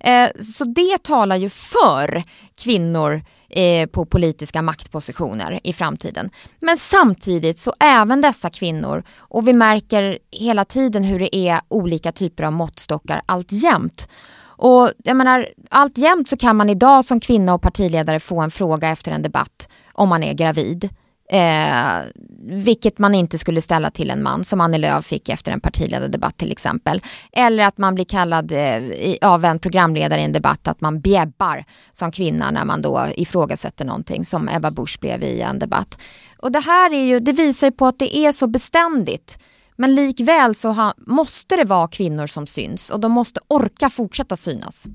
[0.00, 2.22] Eh, så det talar ju för
[2.62, 6.30] kvinnor eh, på politiska maktpositioner i framtiden.
[6.60, 12.12] Men samtidigt så även dessa kvinnor och vi märker hela tiden hur det är olika
[12.12, 14.08] typer av måttstockar alltjämt.
[14.56, 18.88] Och jag menar, alltjämt så kan man idag som kvinna och partiledare få en fråga
[18.88, 20.88] efter en debatt om man är gravid.
[21.30, 22.02] Eh,
[22.42, 26.36] vilket man inte skulle ställa till en man som Annie Lööf fick efter en partiledardebatt
[26.36, 27.02] till exempel.
[27.32, 28.82] Eller att man blir kallad eh,
[29.22, 33.84] av en programledare i en debatt att man bjäbbar som kvinna när man då ifrågasätter
[33.84, 35.98] någonting som Ebba Busch blev i en debatt.
[36.38, 39.38] Och det här är ju, det visar ju på att det är så beständigt.
[39.76, 44.36] Men likväl så ha, måste det vara kvinnor som syns och de måste orka fortsätta
[44.36, 44.86] synas.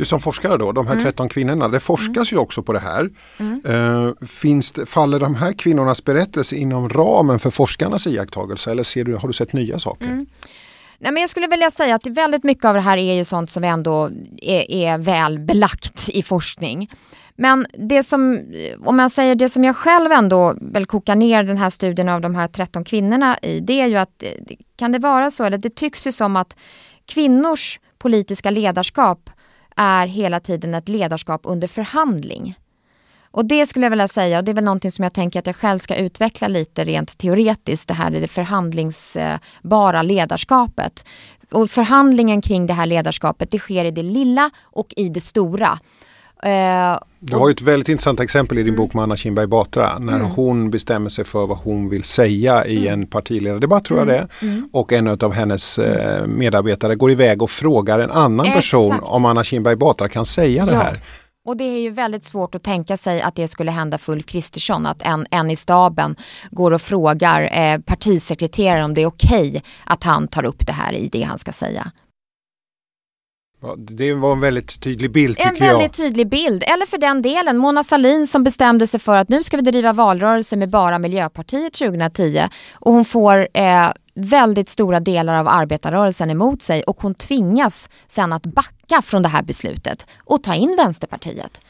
[0.00, 1.28] Du som forskare då, de här 13 mm.
[1.28, 2.38] kvinnorna, det forskas mm.
[2.38, 3.10] ju också på det här.
[3.38, 3.62] Mm.
[3.66, 9.04] Uh, finns det, faller de här kvinnornas berättelse inom ramen för forskarnas iakttagelse eller ser
[9.04, 10.04] du, har du sett nya saker?
[10.04, 10.26] Mm.
[10.98, 13.50] Nej, men jag skulle vilja säga att väldigt mycket av det här är ju sånt
[13.50, 14.10] som ändå
[14.42, 16.90] är, är väl belagt i forskning.
[17.36, 18.40] Men det som,
[18.84, 22.20] om jag säger det som jag själv ändå väl kokar ner den här studien av
[22.20, 24.24] de här 13 kvinnorna i, det är ju att
[24.76, 26.56] kan det vara så, eller det tycks ju som att
[27.06, 29.30] kvinnors politiska ledarskap
[29.76, 32.54] är hela tiden ett ledarskap under förhandling.
[33.32, 35.46] Och det skulle jag vilja säga, och det är väl någonting som jag tänker att
[35.46, 41.06] jag själv ska utveckla lite rent teoretiskt, det här det förhandlingsbara ledarskapet.
[41.52, 45.78] Och förhandlingen kring det här ledarskapet, det sker i det lilla och i det stora.
[46.42, 49.98] Eh, du har ju ett väldigt intressant exempel i din bok med Anna Kinberg Batra
[49.98, 50.26] när mm.
[50.26, 52.92] hon bestämmer sig för vad hon vill säga i mm.
[52.92, 54.54] en partiledardebatt tror jag det mm.
[54.54, 54.68] mm.
[54.72, 58.56] Och en av hennes eh, medarbetare går iväg och frågar en annan Exakt.
[58.56, 61.00] person om Anna Kinberg Batra kan säga det här.
[61.46, 64.26] Och det är ju väldigt svårt att tänka sig att det skulle hända för Ulf
[64.26, 66.16] Kristersson, att en, en i staben
[66.50, 70.72] går och frågar eh, partisekreteraren om det är okej okay att han tar upp det
[70.72, 71.92] här i det han ska säga.
[73.76, 75.60] Det var en väldigt tydlig bild tycker jag.
[75.60, 76.62] En väldigt tydlig bild.
[76.62, 79.92] Eller för den delen Mona Salin som bestämde sig för att nu ska vi driva
[79.92, 86.62] valrörelse med bara Miljöpartiet 2010 och hon får eh, väldigt stora delar av arbetarrörelsen emot
[86.62, 91.60] sig och hon tvingas sen att backa från det här beslutet och ta in Vänsterpartiet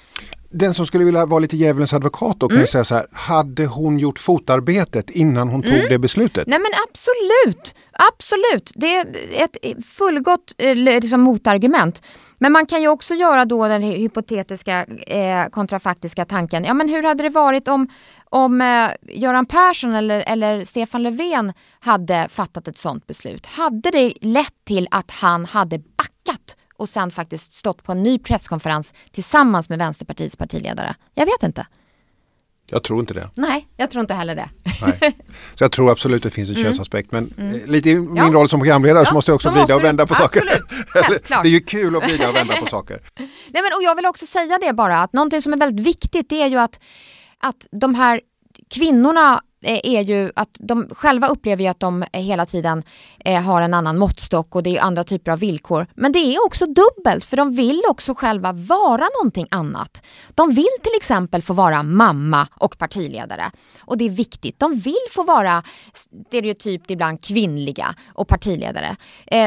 [0.51, 2.66] den som skulle vilja vara lite djävulens advokat då kan mm.
[2.66, 5.80] säga så här, hade hon gjort fotarbetet innan hon mm.
[5.80, 6.46] tog det beslutet?
[6.46, 8.72] Nej men absolut, absolut.
[8.74, 12.03] Det är ett fullgott eh, liksom, motargument.
[12.38, 17.03] Men man kan ju också göra då den hypotetiska eh, kontrafaktiska tanken, ja men hur
[17.03, 17.88] hade det varit om,
[18.24, 23.46] om eh, Göran Persson eller, eller Stefan Löfven hade fattat ett sådant beslut?
[23.46, 28.18] Hade det lett till att han hade backat och sen faktiskt stått på en ny
[28.18, 30.94] presskonferens tillsammans med Vänsterpartiets partiledare?
[31.14, 31.66] Jag vet inte.
[32.70, 33.30] Jag tror inte det.
[33.34, 34.50] Nej, jag tror inte heller det.
[34.80, 35.16] Nej.
[35.54, 36.64] Så jag tror absolut det finns en mm.
[36.64, 37.54] könsaspekt men mm.
[37.54, 38.24] Eh, lite i min ja.
[38.24, 40.42] roll som programledare ja, så måste jag också vrida och vända på saker.
[41.42, 43.00] det är ju kul att vrida och vända på saker.
[43.16, 46.28] Nej, men, och jag vill också säga det bara att någonting som är väldigt viktigt
[46.28, 46.80] det är ju att,
[47.38, 48.20] att de här
[48.74, 52.82] kvinnorna Eh, är ju att de själva upplever ju att de eh, hela tiden
[53.24, 55.86] eh, har en annan måttstock och det är andra typer av villkor.
[55.94, 60.02] Men det är också dubbelt för de vill också själva vara någonting annat.
[60.34, 63.50] De vill till exempel få vara mamma och partiledare.
[63.80, 64.58] Och det är viktigt.
[64.58, 65.62] De vill få vara
[65.94, 68.96] stereotypt ibland kvinnliga och partiledare.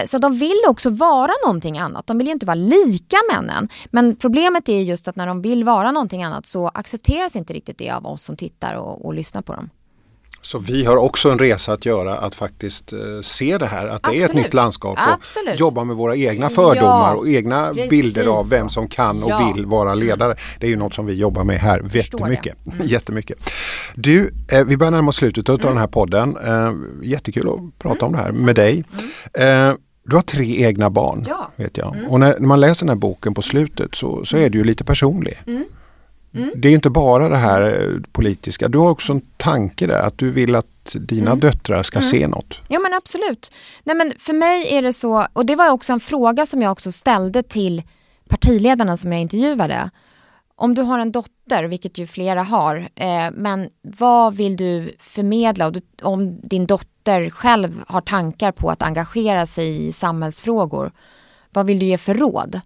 [0.05, 2.07] Så de vill också vara någonting annat.
[2.07, 3.69] De vill ju inte vara lika männen.
[3.85, 7.77] Men problemet är just att när de vill vara någonting annat så accepteras inte riktigt
[7.77, 9.69] det av oss som tittar och, och lyssnar på dem.
[10.45, 13.95] Så vi har också en resa att göra att faktiskt eh, se det här, att
[13.95, 14.19] Absolut.
[14.19, 15.59] det är ett nytt landskap och Absolut.
[15.59, 17.89] jobba med våra egna fördomar ja, och egna precis.
[17.89, 19.53] bilder av vem som kan och ja.
[19.55, 20.35] vill vara ledare.
[20.59, 22.55] Det är ju något som vi jobbar med här jättemycket.
[22.73, 22.87] Mm.
[22.87, 23.49] jättemycket.
[23.95, 25.67] Du, eh, vi börjar närma oss slutet av mm.
[25.67, 26.37] den här podden.
[26.37, 26.71] Eh,
[27.03, 28.07] jättekul att prata mm.
[28.07, 28.83] om det här med dig.
[29.33, 29.69] Mm.
[29.69, 29.75] Eh,
[30.05, 31.51] du har tre egna barn, ja.
[31.55, 31.95] vet jag.
[31.95, 32.09] Mm.
[32.09, 34.63] Och när, när, man läser den här boken på slutet så, så är du ju
[34.63, 35.41] lite personlig.
[36.35, 36.51] Mm.
[36.55, 38.67] Det är inte bara det här eh, politiska.
[38.67, 41.39] Du har också en tanke där att du vill att dina mm.
[41.39, 42.09] döttrar ska mm.
[42.09, 42.59] se något.
[42.67, 43.51] Ja men absolut.
[43.83, 46.71] Nej, men för mig är det så, och det var också en fråga som jag
[46.71, 47.83] också ställde till
[48.27, 49.89] partiledarna som jag intervjuade.
[50.55, 55.65] Om du har en dotter, vilket ju flera har, eh, men vad vill du förmedla?
[55.65, 60.91] Och du, om din dotter själv har tankar på att engagera sig i samhällsfrågor,
[61.49, 62.61] vad vill du ge för råd?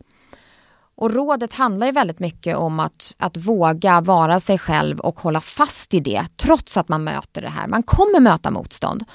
[0.98, 5.42] Och rådet handlar ju väldigt mycket om att, att våga vara sig själv och hålla
[5.42, 7.68] fast i det trots att man möter det här.
[7.68, 9.06] Man kommer möta motstånd.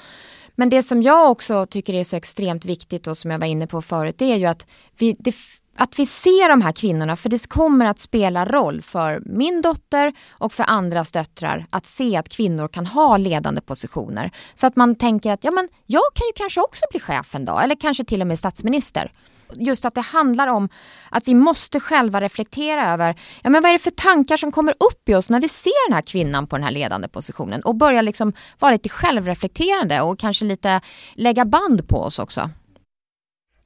[0.55, 3.67] Men det som jag också tycker är så extremt viktigt och som jag var inne
[3.67, 4.67] på förut det är ju att
[4.97, 5.35] vi, det,
[5.77, 10.13] att vi ser de här kvinnorna för det kommer att spela roll för min dotter
[10.29, 14.31] och för andras döttrar att se att kvinnor kan ha ledande positioner.
[14.53, 17.45] Så att man tänker att ja, men jag kan ju kanske också bli chef en
[17.45, 19.11] dag eller kanske till och med statsminister
[19.55, 20.69] just att det handlar om
[21.09, 24.73] att vi måste själva reflektera över ja, men vad är det för tankar som kommer
[24.79, 27.75] upp i oss när vi ser den här kvinnan på den här ledande positionen och
[27.75, 30.81] börja liksom vara lite självreflekterande och kanske lite
[31.13, 32.49] lägga band på oss också.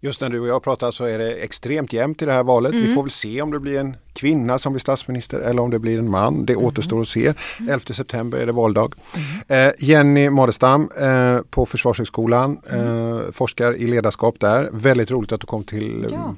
[0.02, 2.72] Just när du och jag pratar så är det extremt jämnt i det här valet.
[2.72, 2.88] Mm.
[2.88, 5.80] Vi får väl se om det blir en kvinna som blir statsminister eller om det
[5.80, 6.46] blir en man.
[6.46, 6.66] Det mm.
[6.66, 7.26] återstår att se.
[7.26, 7.80] 11 mm.
[7.80, 8.94] september är det valdag.
[9.48, 9.68] Mm.
[9.68, 13.18] Eh, Jenny Madestam eh, på Försvarshögskolan, mm.
[13.18, 14.70] eh, forskar i ledarskap där.
[14.72, 16.36] Väldigt roligt att du kom till ja.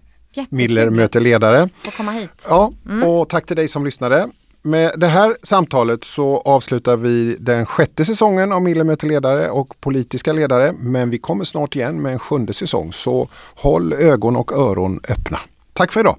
[0.49, 1.70] Miller möter ledare.
[1.97, 2.45] Komma hit.
[2.49, 3.10] Ja, mm.
[3.10, 4.30] och tack till dig som lyssnade.
[4.62, 10.34] Med det här samtalet så avslutar vi den sjätte säsongen av Millemöte ledare och politiska
[10.34, 10.74] ledare.
[10.80, 15.39] Men vi kommer snart igen med en sjunde säsong så håll ögon och öron öppna.
[15.74, 16.16] Tack för idag!